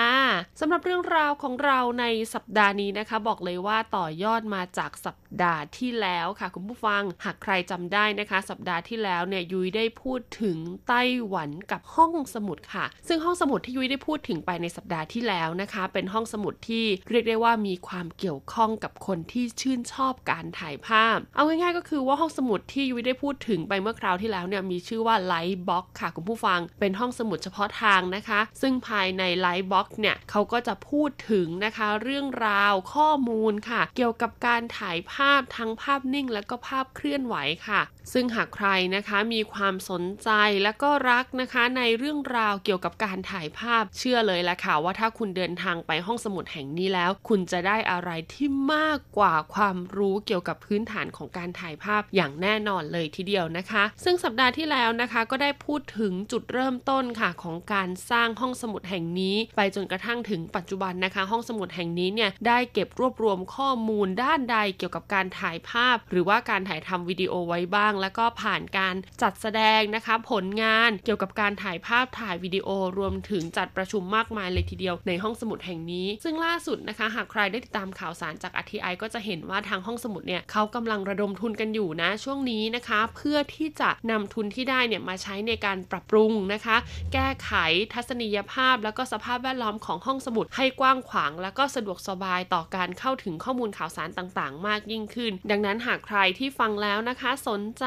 [0.60, 37.36] สำหรับเรื่องราวของเราในสัปดาห์นี้นะคะ บอกเลยว่าต่อยอดมาจากสัปดาห์ที่แล้วค่ะ คุณผู้ฟังหากใครจำได้นะคะ สัปดาห์ที่แล้วเนี่ยยุ้ยได้พูดถึงไต้หวันกับห้องสมุดค่ะ ซึ่งห้องสมุดที่ยุ้ยได้พูดถึงไปในสัปดาห์ที่แล้วนะคะเป็นห้องสมุดที่เรียกได้ว่ามีความเกี่ยวข้องกับคนที่ชื่นชอบการถ่ายภาพ เอาง่ายๆก็คือว่าห้องสมุดที่ยุ้ยได้พูดถึงไปเมื่อคราวที่แล้วเนี่ยมีชื่อว่า Lightboxค่ะคุณผู้ฟัง เป็นห้องสมุดเฉพาะทางนะคะ ซึ่งภายใน Lightbox เนี่ยเขาก็จะพูดถึงนะคะเรื่องราวข้อมูลค่ะ เกี่ยวกับการถ่ายภาพทั้งภาพนิ่ง และก็ภาพเคลื่อนไหว
[37.68, 37.80] ค่ะ
[38.12, 40.30] ซึ่งหากใครนะคะมีความสนใจ
[40.62, 72.68] และก็รักนะคะในเรื่องราวเกี่ยวกับการถ่ายภาพเชื่อเลยละค่ะว่าถ้าคุณเดินทางไปห้องสมุดแห่งนี้แล้ว คุณจะได้อะไรที่มากกว่าความรู้เกี่ยวกับพื้นฐานของการถ่ายภาพอย่างแน่นอนเลยทีเดียวนะคะ ซึ่งสัปดาห์ที่แล้วนะคะก็ได้พูดถึงจุดเริ่มต้นค่ะของการสร้างห้องสมุดแห่งนี้ ไปจนกระทั่งถึงปัจจุบันนะคะ ห้องสมุดแห่งนี้เนี่ยได้เก็บรวบรวมข้อมูลด้านใดเกี่ยวกับการถ่ายภาพ หรือว่าการถ่ายทำวิดีโอไว้บ้าง แล้วก็ผ่านการจัดแสดงนะคะ ผลงานเกี่ยวกับการถ่ายภาพถ่ายวิดีโอ
[72.98, 86.76] รวมถึงจัดประชุมมากมายเลยทีเดียวในห้องสมุดแห่งนี้ ซึ่งล่าสุดนะคะ หากใครได้ติดตามข่าวสารจาก RTI ก็จะเห็นว่าทางห้องสมุดเนี่ยเขากำลังระดมทุนกันอยู่นะ ช่วงนี้นะคะ เพื่อที่จะนำทุนที่ได้เนี่ยมาใช้ในการปรับปรุงนะคะ
[87.12, 87.52] แก้ไข
[87.92, 97.84] ทัศนียภาพ แล้วก็สภาพแวดล้อมของห้องสมุดให้กว้างขวาง แล้วก็สะดวกสบายต่อการเข้าถึงข้อมูลข่าวสารต่างๆ มากยิ่งขึ้น ดังนั้นหากใครที่ฟังแล้วนะคะ สนใจ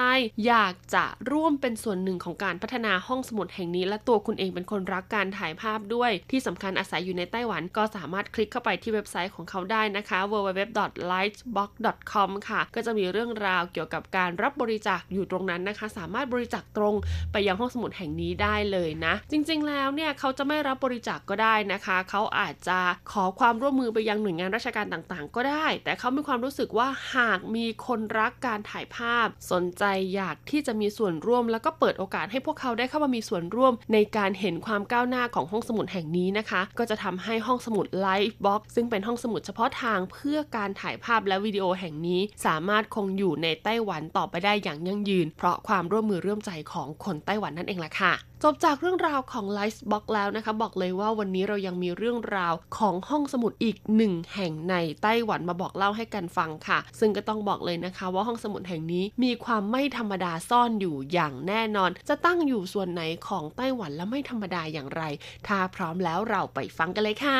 [0.48, 16.96] อยากจะร่วมเป็นส่วนหนึ่งของการพัฒนาห้องสมุดแห่งนี้ และตัวคุณเองเป็นคนรักการถ่ายภาพด้วย ที่สำคัญอาศัยอยู่ในไต้หวันก็สามารถคลิกเข้าไปที่เว็บไซต์ของเขาได้นะคะ www.lightbox.com ค่ะ ก็จะมีเรื่องราวเกี่ยวกับการรับบริจาคอยู่ตรงนั้นนะคะ สามารถบริจาคตรง
[17.32, 22.80] ไปยังห้องสมุดแห่งนี้ได้เลยนะ จริงๆ แล้วเนี่ยเขาจะไม่รับบริจาคกก็ได้นะคะ เขาอาจจะ
[23.12, 29.84] ขอความร่วมมือไปยังหน่วยงานราชการต่างๆ ก็ได้ แต่เขามีความรู้สึกว่าหากมีคนรักการถ่ายภาพ สนใจ
[30.16, 48.14] อยากที่จะมีส่วนร่วม แล้วก็เปิดโอกาสให้พวกเขาได้เข้ามามีส่วนร่วมในการเห็นความก้าวหน้าของห้องสมุดแห่งนี้นะคะ ก็จะทำให้ห้อง้องสมุด Live Box ซึ่งเป็นห้องสมุดเฉพาะทางเพื่อการถ่ายภาพและวิดีโอแห่งนี้ สามารถคงอยู่ในไต้หวันต่อไปได้อย่างยั่งยืน เพราะความร่วมมือร่วมใจของคนไต้หวันนั่นเองล่ะค่ะ
[48.46, 65.02] จบจากเรื่องราวของ Livebox แล้วนะคะ บอกเลยว่าวันนี้เรายังมีเรื่องราวของห้องสมุดอีกหนึ่งแห่งในไต้หวันมาบอกเล่าให้กันฟังค่ะ ซึ่งก็ต้องบอกเลยนะคะ ว่าห้องสมุดแห่งนี้มีความไม่ธรรมดาซ่อนอยู่อย่างแน่นอน จะตั้งอยู่ส่วนไหนของไต้หวันและไม่ธรรมดาอย่างไร
[65.48, 67.36] ถ้าพร้อมแล้วเราไปฟังกันเลยค่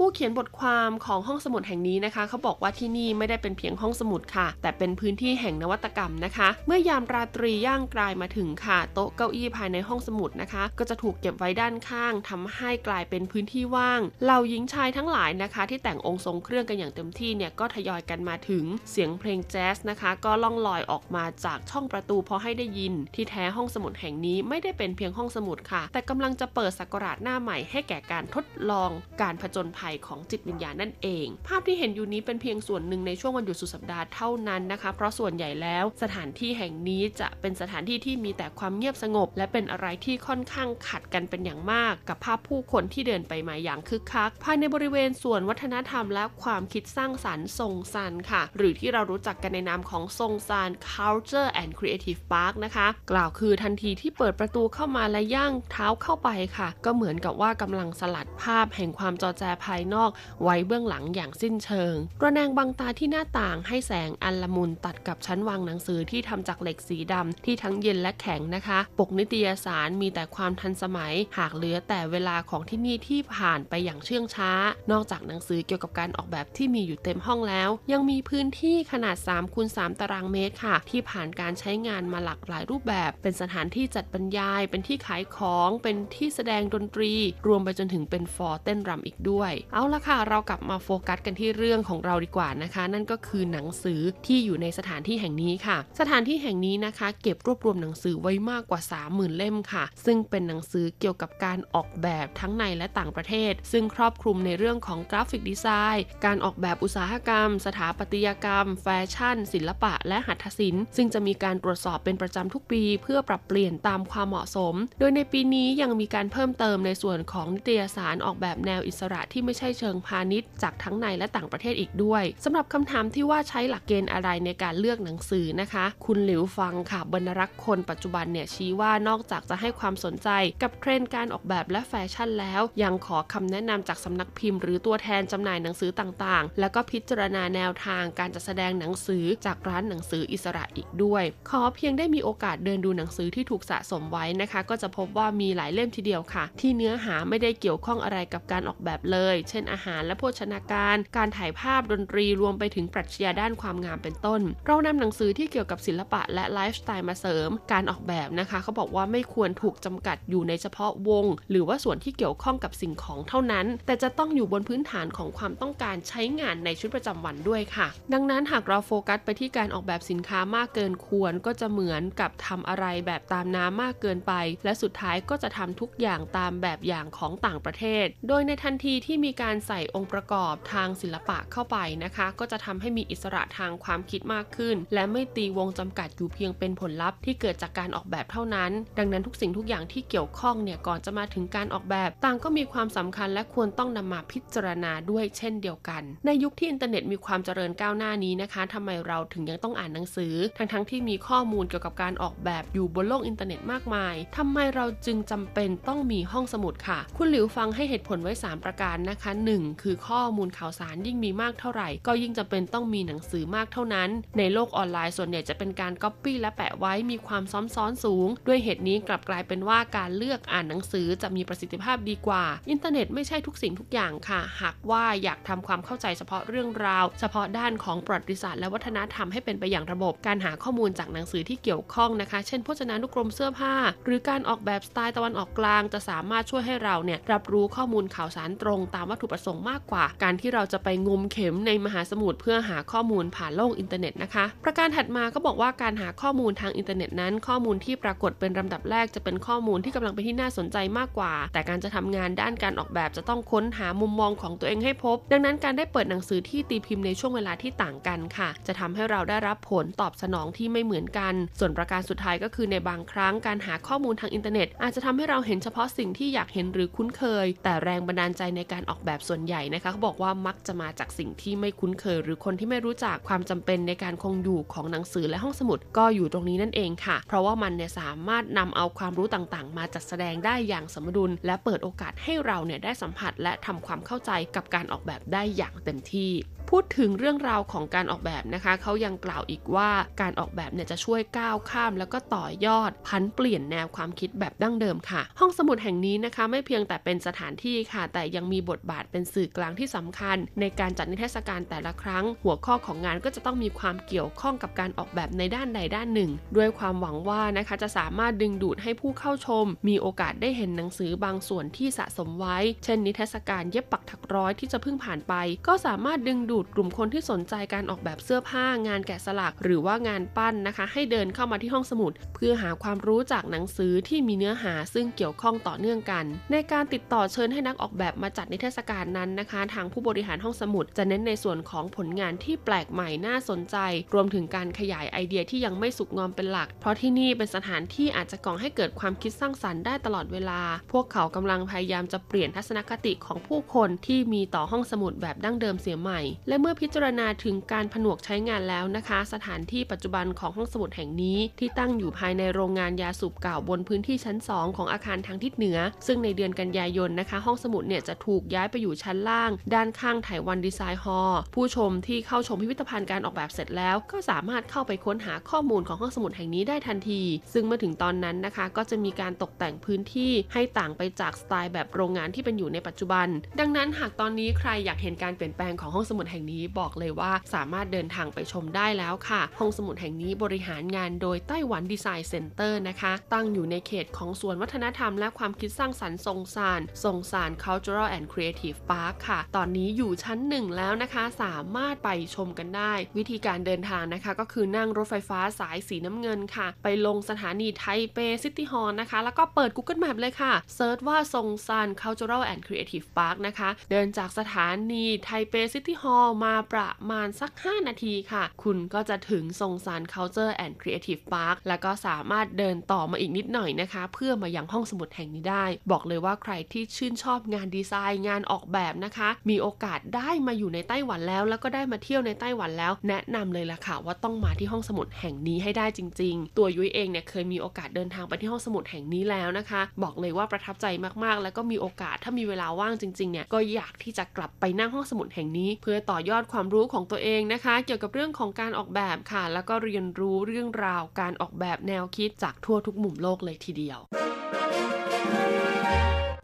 [0.00, 28.90] ผู้เขียนบทความของห้องสมุดแห่งนี้นะคะ เขาบอกว่าที่นี่ไม่ได้เป็นเพียงห้องสมุดค่ะ แต่เป็นพื้นที่แห่งนวัตกรรมนะคะ เมื่อยามราตรีย่างกลายมาถึงค่ะ โต๊ะเก้าอี้ภายในห้องสมุดนะคะ ก็จะถูกเก็บไว้ด้านข้างทำให้กลายเป็นพื้นที่ว่างเหล่าหญิงชายทั้งหลายนะคะ ที่แต่งองค์ทรงเครื่องกันอย่างเต็มที่เนี่ยก็ทยอยกันมาถึงเสียงเพลงแจ๊สนะคะ ก็ล่องลอยออกมาจากช่องประตูพอให้ได้ยิน ที่แท้ห้องสมุดแห่งนี้ไม่ได้เป็นเพียงห้องสมุดค่ะ แต่กำลังจะเปิดสักราชหน้าใหม่ให้แก่การทดลอง
[29.22, 60.10] การผจญภัยของจิตวิญญาณนั่นเอง ภาพที่เห็นอยู่นี้เป็นเพียงส่วนหนึ่งในช่วงวันหยุดสุดสัปดาห์เท่านั้นนะคะ เพราะส่วนใหญ่แล้วสถานที่แห่งนี้จะเป็นสถานที่ที่มีแต่ความเงียบสงบ และเป็นอะไรที่ค่อนข้างขัดกันเป็นอย่างมาก กับภาพผู้คนที่เดินไปมาอย่างคึกคัก ภายในบริเวณส่วนวัฒนธรรมและความคิดสร้างสรรค์ทรงซันค่ะ หรือที่เรารู้จักกันในนามของทรงซาน Culture and Creative Park นะคะ กล่าวคือทันทีที่เปิดประตูเข้ามาและย่างเท้าเข้าไปค่ะ ก็เหมือนกับว่ากำลังสลัดภาพแห่งความจอแจภายนอก
[60.42, 74.50] ไว้เบื้องหลังอย่างสิ้นเชิง ระแนงบังตาที่หน้าต่างให้แสงอันละมุนตัดกับชั้นวางหนังสือที่ทำจากเหล็กสีดำที่ทั้งเย็นและแข็งนะคะ ปกนิตยสารมีแต่ความทันสมัย หากเหลือแต่เวลาของที่นี่ที่ผ่านไปอย่างเชื่องช้า
[74.90, 87.12] นอกจากหนังสือเกี่ยวกับการออกแบบที่มีอยู่เต็มห้องแล้ว ยังมีพื้นที่ขนาด3คูณ3ตารางเมตรค่ะ ที่ผ่านการใช้งานมาหลากหลายรูปแบบ เป็นสถานที่จัดบรรยาย เป็นที่ขายของ เป็นที่แสดงดนตรี
[87.46, 112.82] รวมไปจนถึงเป็นฟลอร์เต้นรำอีกด้วยเอาละค่ะ เรากลับมาโฟกัสกันที่เรื่องของเราดีกว่านะคะ นั่นก็คือหนังสือที่อยู่ในสถานที่แห่งนี้ค่ะ สถานที่แห่งนี้นะคะ เก็บรวบรวมหนังสือไว้มากกว่า 30,000 เล่มค่ะ ซึ่งเป็นหนังสือเกี่ยวกับการออกแบบทั้งในและต่างประเทศ ซึ่งครอบคลุมในเรื่องของกราฟิกดีไซน์ การออกแบบอุตสาหกรรม สถาปัตยกรรม แฟชั่น ศิลปะ และหัตถศิลป์ ซึ่งจะมีการตรวจสอบเป็นประจำทุกปี
[113.02, 130.28] เพื่อปรับเปลี่ยนตามความเหมาะสม โดยในปีนี้ยังมีการเพิ่มเติมในส่วนของนิตยสารออกแบบแนวอิสระที่ไม่ใช่เชิงพาณิชย์จากทั้งในและต่างประเทศอีกด้วยสำหรับคำถามที่ว่าใช้หลักเกณฑ์อะไรในการเลือกหนังสือนะคะ คุณหลิวฟังค่ะบรรณารักษ์ษ์คนปัจจุบันเนี่ยชี้ว่านอกจากจะให้ความสนใจ
[130.62, 174.32] กับเทรนด์การออกแบบและแฟชั่นแล้ว ยังขอคำแนะนำจากสำนักพิมพ์หรือตัวแทนจำหน่ายหนังสือต่างๆ แล้วก็พิจารณาแนวทางการจัดแสดงหนังสือจากร้านหนังสืออิสระอีกด้วย ขอเพียงได้มีโอกาสเดินดูหนังสือที่ถูกสะสมไว้นะคะ ก็จะพบว่ามีหลายเล่มทีเดียวค่ะ ที่เนื้อหาไม่ได้เกี่ยวข้องอะไรกับการออกแบบเลยเช่นอาหารและโภชนาการ การถ่ายภาพดนตรีรวมไปถึงปรัชญาด้านความงามเป็นต้น เรานำหนังสือที่เกี่ยวกับศิลปะและไลฟ์สไตล์มาเสริม การออกแบบนะคะเขาบอกว่าไม่ควรถูกจำกัดอยู่ในเฉพาะวง หรือว่าส่วนที่เกี่ยวข้องกับสิ่งของเท่านั้น แต่จะต้องอยู่บนพื้นฐานของความต้องการใช้งานในชีวิตประจำวันด้วยค่ะ ดังนั้นหากเราโฟกัสไปที่การออกแบบสินค้ามากเกินควรก็จะเหมือนกับทำอะไรแบบตามน้ำมากเกินไป
[174.64, 209.17] และสุดท้ายก็จะทำทุกอย่างตามแบบอย่างของต่างประเทศ โดยในทันทีที่มีีการใส่องค์ประกอบทางศิลปะเข้าไปนะคะ ก็จะทำให้มีอิสระทางความคิดมากขึ้น และไม่ตีวงจำกัดอยู่เพียงเป็นผลลัพธ์ที่เกิดจากการออกแบบเท่านั้น ดังนั้นทุกสิ่งทุกอย่างที่เกี่ยวข้องเนี่ยก่อนจะมาถึงการออกแบบ ต่างก็มีความสำคัญและควรต้องนำมาพิจารณาด้วยเช่นเดียวกัน ในยุคที่อินเทอร์เน็ตมีความเจริญก้าวหน้านี้นะคะทำไมเราถึงยังต้องอ่านหนังสือ ทั้งๆที่มีข้อมูลเกี่ยวกับการออกแบบอยู่บนโลกอินเทอร์เน็ตมากมายทำไมเราจึงจำเป็นต้องมีห้องสมุดค่ะ คุณหลิวฟังให้เหตุผลไว้ 3 ประการนะคะ
[209.48, 209.82] 1.
[209.82, 214.08] คือข้อมูลข่าวสารยิ่งมีมากเท่าไหร่ ก็ยิ่งจำเป็นต้องมีหนังสือมากเท่านั้น
[214.38, 261.34] ในโลกออนไลน์ส่วนใหญ่จะเป็นการก๊อปปี้และแปะไว้มีความซ้ำซ้อนสูง ด้วยเหตุนี้กลับกลายเป็นว่าการเลือกอ่านหนังสือจะมีประสิทธิภาพดีกว่า อินเทอร์เน็ตไม่ใช่ทุกสิ่งทุกอย่างค่ะ หากว่าอยากทำความเข้าใจเฉพาะเรื่องราว เฉพาะด้านของประวัติศาสตร์และวัฒนธรรมให้เป็นไปอย่างระบบ การหาข้อมูลจากหนังสือที่เกี่ยวข้องนะคะ เช่นพจนานุกรมเสื้อผ้า หรือการออกแบบสไตล์ตะวันออกกลาง จะสามารถช่วยให้เราเนี่ยรับรู้ข้อมูลข่าวสารตรงตามวัตถุประสงค์มากกว่า การที่เราจะไปงมเข็มในมหาสมุทรเพื่อหาข้อมูลผ่านโลกอินเทอร์เน็ตนะคะ ประการถัดมาก็บอกว่าการหาข้อมูลทางอินเทอร์เน็ตนั้น ข้อมูลที่ปรากฏเป็นลำดับแรกจะเป็นข้อมูลที่กำลังเป็นที่น่าสนใจมากกว่า แต่การจะทำงานด้านการออกแบบจะต้องค้นหามุมมองของตัวเองให้พบ ดังนั้นการได้เปิดหนังสือที่ตีพิมพ์ในช่วงเวลาที่ต่างกันค่ะ จะทำให้เราได้รับผลตอบสนองที่ไม่เหมือนกัน
[261.58, 286.32] ส่วนประการสุดท้ายก็คือในบางครั้งการหาข้อมูลทางอินเทอร์เน็ต อาจจะทำให้เราเห็นเฉพาะสิ่งที่อยากเห็นหรือคุ้นเคย แต่แรงบันดาลใจในการออกแบบส่วนใหญ่นะคะเขาบอกว่ามักจะมาจากสิ่งที่ไม่คุ้นเคย หรือคนที่ไม่รู้จักความจำเป็นในการคงอยู่ของหนังสือและห้องสมุดก็อยู่ตรงนี้นั่นเองค่ะ เพราะว่ามันเนี่ยสามารถนำเอาความรู้ต่างๆ มาจัดแสดงได้อย่างสมดุล และเปิดโอกาสให้เราเนี่ยได้สัมผัส และทำความเข้าใจกับการออกแบบได้อย่างเต็มที่
[286.74, 289.90] พูดถึงเรื่องราวของการออกแบบนะคะเขายังกล่าวอีกว่า
[290.20, 315.34] การออกแบบเนี่ยจะช่วยก้าวข้าม แล้วก็ต่อยอดพันเปลี่ยนแนวความคิดแบบดั้งเดิมค่ะ ห้องสมุดแห่งนี้นะคะ ไม่เพียงแต่เป็นสถานที่ค่ะ แต่ยังมีบทบาทเป็นสื่อกลางที่สำคัญ ในการจัดนิทรรศการแต่ละครั้ง หัวข้อของงานก็จะต้องมีความเกี่ยวข้องกับการออกแบบในด้านใดด้านหนึ่ง ด้วยความหวังว่านะคะจะสามารถดึงดูดให้ผู้เข้าชม มีโอกาสได้เห็นหนังสือบางส่วนที่สะสมไว้ เช่น นิทรรศการเย็บปักถักร้อยที่จะเพิ่งผ่านไป
[315.66, 333.76] ก็สามารถดึงดูดกลุ่มคนที่สนใจการออกแบบเสื้อผ้างานแกะสลัก หรือว่างานปั้นนะคะ ให้เดินเข้ามาที่ห้องสมุด เพื่อหาความรู้จากหนังสือที่มีเนื้อหาซึ่งเกี่ยวข้องต่อเนื่องกัน ในการติดต่อเชิญให้นักออกแบบมาจัดนิทรรศการนั้นนะคะ ทางผู้บริหารห้องสมุดจะเน้นในส่วนของผลงานที่แปลกใหม่น่าสนใจ
[334.14, 340.60] รวมถึงการขยายไอเดียที่ยังไม่สุกงอมเป็นหลัก เพราะที่นี่เป็นสถานที่อาจจะก่อให้เกิดความคิดสร้างสรรค์ได้ตลอดเวลา
[340.92, 373.28] พวกเขากำลังพยายามจะเปลี่ยนทัศนคติของผู้คนที่มีต่อห้องสมุดแบบดั้งเดิมเสียใหม่ และเมื่อพิจารณาถึงการผนวกใช้งานแล้วนะคะ สถานที่ปัจจุบันของห้องสมุดแห่งนี้ที่ตั้งอยู่ภายในโรงงานยาสูบเก่าบนพื้นที่ชั้น 2 ของอาคารทางทิศเหนือ ซึ่งในเดือนกันยายนนะคะ ห้องสมุดเนี่ยจะถูกย้ายไปอยู่ชั้นล่าง ด้านข้างไถวันดีไซน์ฮอลผู้ชมที่เข้าชมพิพิธภัณฑ์การออกแบบเสร็จแล้ว ก็สามารถเข้าไปค้นหาข้อมูลของห้องสมุดแห่งนี้ได้ทันที ซึ่งเมื่อถึงตอนนั้นนะคะ ก็จะมีการตกแต่งพื้นที่ให้ต่างไปจากสไตล์แบบโรงงานที่เป็นอยู่ในปัจจุบัน
[373.60, 388.57] ดังนั้นหากตอนนี้ใครอยากเห็นการเปลี่ยนแปลงของห้องสมุดแห่งนี้บอกเลยว่าสามารถเดินทางไปชมได้แล้วค่ะ ห้องสมุดแห่งนี้บริหารงานโดย Taiwan Design Center นะคะ ตั้งอยู่ในเขตของสวนวัฒนธรรมและความคิดสร้างสรรค์ซงซาน ซงซาน Cultural and Creative
[388.90, 401.88] Park ค่ะ ตอนนี้อยู่ชั้นหนึ่งแล้วนะคะ สามารถไปชมกันได้ วิธีการเดินทางนะคะก็คือนั่งรถไฟฟ้าสายสีน้ำเงินค่ะ ไปลงสถานีไทเป City Hall นะคะ แล้วก็เปิด Google Map เลยค่ะ search ว่าซงซาน
[402.02, 411.22] Cultural and Creative Park นะคะ เดินจากสถานีไทเป City Hall มาประมาณสัก 5 นาทีค่ะ คุณก็จะถึงซงซาน Culture and Creative
[411.32, 430.86] Park แล้วก็สามารถเดินต่อมาอีกนิดหน่อยนะคะ เพื่อมายังห้องสมุดแห่งนี้ได้ บอกเลยว่าใครที่ชื่นชอบงานดีไซน์งานออกแบบนะคะ มีโอกาสได้มาอยู่ในไต้หวันแล้ว แล้วก็ได้มาเที่ยวในไต้หวันแล้ว แนะนำเลยล่ะค่ะ ว่าต้องมาที่ห้องสมุดแห่งนี้ให้ได้จริง ๆ ตัวยุ้ยเองเนี่ยเคยมีโอกาสเดินทางไปที่ห้องสมุดแห่งนี้แล้วนะคะ บอกเลยว่าประทับใจ
[431.24, 443.98] มากๆ แล้วก็มีโอกาสถ้ามีเวลาว่างจริงๆเนี่ยก็อยากที่จะกลับไปนั่งห้องสมุดแห่งนี้ เพื่อต่อยอดความรู้ของตัวเองนะคะ เกี่ยวกับเรื่องของการออกแบบค่ะ แล้วก็เรียนรู้เรื่องราวการออกแบบแนวคิดจากทั่วทุกมุมโลกเลยทีเดียว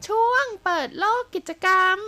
[0.07, 1.99] ช่วงเปิดโลกกิจกรรม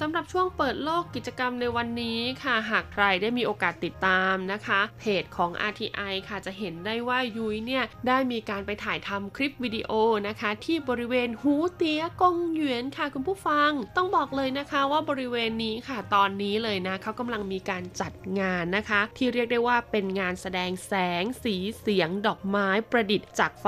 [0.00, 9.92] สำหรับช่วงเปิดโลกกิจกรรมในวันนี้ค่ะ หากใครได้มีโอกาสติดตามนะคะ เพจของ RTI ค่ะจะเห็นได้ว่ายุ้ยเนี่ยได้มีการไปถ่ายทำคลิปวิดีโอ
[10.28, 23.66] นะคะ ที่บริเวณหูเตียกงหยวนค่ะคุณผู้ฟัง ต้องบอกเลยนะคะว่าบริเวณนี้ค่ะตอนนี้เลยนะเขากำลังมีการจัดงานนะคะ ที่เรียกได้ว่าเป็นงานแสดงแสงสีเสียงดอกไม้ประดิษฐ์จากไฟ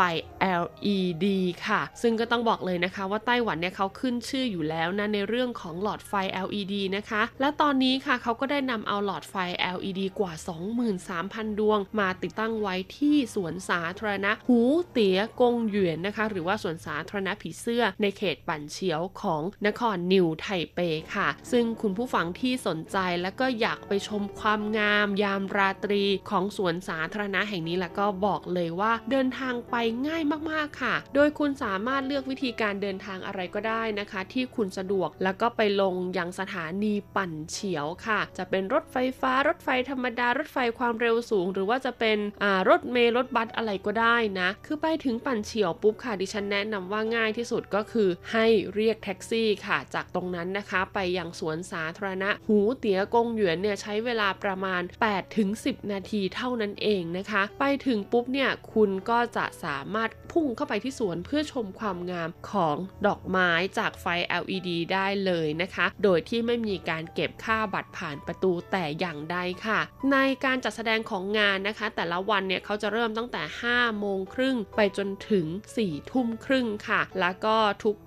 [0.61, 1.27] LED
[1.67, 6.13] ค่ะ ซึ่งก็ต้องบอกเลยนะคะว่าไต้หวันเนี่ยเขาขึ้นชื่ออยู่แล้วนะในเรื่องของหลอดไฟ
[6.47, 9.35] LED นะคะ และตอนนี้ค่ะเขาก็ได้นำเอาหลอดไฟ
[9.77, 10.33] LED กว่า
[10.97, 14.61] 23,000 ดวง มาติดตั้งไว้ที่สวนสาธารณะหู
[14.91, 20.79] เตี๋ยกงหยวนนะคะ หรือว่าสวนสาธารณะผีเสื้อในเขตปั่นเฉียวของนครนิวไทเป
[21.15, 42.19] ค่ะ ซึ่งคุณผู้ฟังที่สนใจและก็อยากไปชมความงาม ยามราตรีของสวนสาธารณะแห่งนี้แล้วก็บอกเลยว่าเดินทางไปง่ายมากๆค่ะ โดยคุณสามารถเลือกวิธีการเดินทางอะไรก็ได้นะคะ ที่คุณสะดวกแล้วก็ไปลงยังสถานีปั่นเฉียวค่ะ จะเป็นรถไฟฟ้ารถไฟธรรมดารถไฟความเร็วสูง หรือว่าจะเป็น
[42.69, 62.77] รถเมล์รถบัสอะไรก็ได้นะ คือไปถึงปั่นเฉียวปุ๊บค่ะดิฉันแนะนำว่าง่ายที่สุดก็คือให้เรียกแท็กซี่ค่ะ จากตรงนั้นนะคะไปยังสวนสาธารณะ หูเตี๋ยกงหยวนเนี่ยใช้เวลาประมาณ8ถึง10 นาทีเท่านั้นเองนะคะ ไปถึงปุ๊บเนี่ยคุณก็จะสามารถพุ่งเข้าไปที่สวนเพื่อชมความงามของ
[63.07, 64.07] ดอกไม้จากไฟ
[64.43, 69.81] LED ได้เลยนะคะโดยที่ไม่มีการเก็บค่าบัตรผ่านประตูแต่อย่างใดค่ะ
[70.13, 75.47] ในการจัดแสดงของงานนะคะ แต่ละวันเนี่ยเขาจะเริ่มตั้งแต่ 5 โมงครึ่งไปจนถึง
[75.79, 77.57] 4 ทุ่มครึ่งค่ะ แล้วก็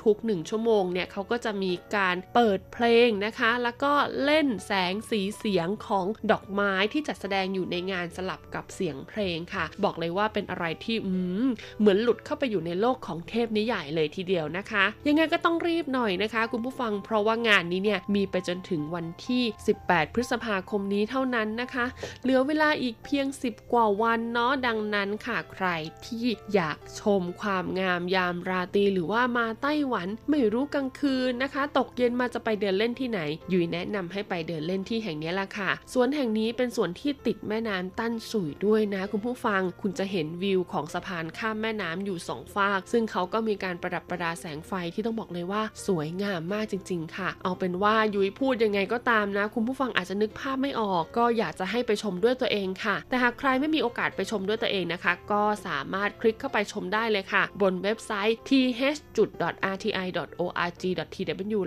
[0.03, 11.13] ทุกๆ 1 ชั่วโมงเนี่ยเขาก็จะมีการเปิดเพลงนะคะ แล้วก็เล่นแสงสีเสียงของดอกไม้ที่จัดแสดงอยู่ในงานสลับกับเสียงเพลงค่ะ บอกเลยว่าเป็นอะไรที่อื
[11.43, 11.47] ม
[11.79, 19.43] เหมือนหลุดเข้าไปอยู่ในโลกของเทพนิยายเลยทีเดียวนะคะ ยังไงก็ต้องรีบหน่อยนะคะ คุณผู้ฟังเพราะว่างานนี้เนี่ยมีไปจนถึงวันที่
[19.80, 21.86] 18 พฤษภาคมนี้เท่านั้นนะคะ
[22.23, 25.67] เหลือเวลาอีกเพียง 10 กว่าวันเนาะดังนั้นค่ะใคร
[26.05, 33.19] ที่อยากชมความงามยามราตรีหรือว่ามาไต้หวันไม่รู้กลางคืนนะคะ ตกเย็นมาจะไปเดินเล่นที่ไหน
[33.51, 59.20] ยุ้ยแนะนำให้ไปเดินเล่นที่แห่งนี้ละค่ะสวนแห่งนี้เป็นสวนที่ติดแม่น้ำตั้นสุยด้วยนะ คุณผู้ฟังคุณจะเห็นวิวของสะพานข้ามแม่น้ำอยู่สองฝาก ซึ่งเขาก็มีการประดับประดาแสงไฟที่ต้องบอกเลยว่าสวยงามมากจริง ๆ ค่ะ เอาเป็นว่ายุ้ยพูดยังไงก็ตามนะ คุณผู้ฟังอาจจะนึกภาพไม่ออก ก็อยากจะให้ไปชมด้วยตัวเองค่ะ แต่หากใครไม่มีโอกาสไปชมด้วยตัวเองนะคะ ก็สามารถคลิกเข้าไปชมได้เลยค่ะ บนเว็บไซต์ th.rti.org.tw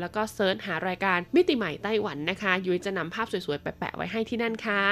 [0.00, 4.82] แล้วก็เซิร์ชหารายการมิติใหม่ไต้หวันนะคะ ยุ้ยจะนำภาพสวยๆแปะๆไว้ให้ที่นั่นค่ะ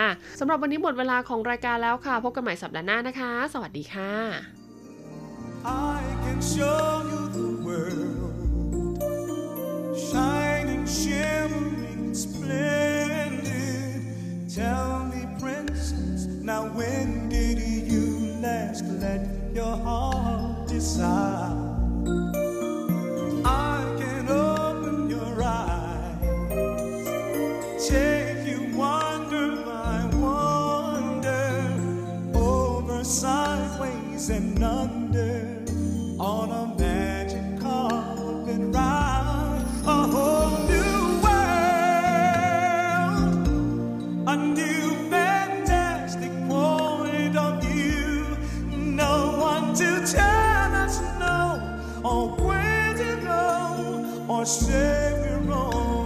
[0.41, 4.13] สำหรับวันนี้หมดเวลาของรายการแล้วค่ะ พบกันใหม่สัปดาห์หน้านะคะ สวัสดีค่ะ
[5.65, 8.28] I can show you the world
[9.99, 14.03] shining, shimmering, splendid.
[14.55, 21.69] Tell me, princess, now when did you last let your heart decide?
[33.09, 35.65] sideways and under
[36.21, 36.78] on a
[49.79, 51.63] to tell us no,
[52.03, 55.98] or where to go, or say we're wrong.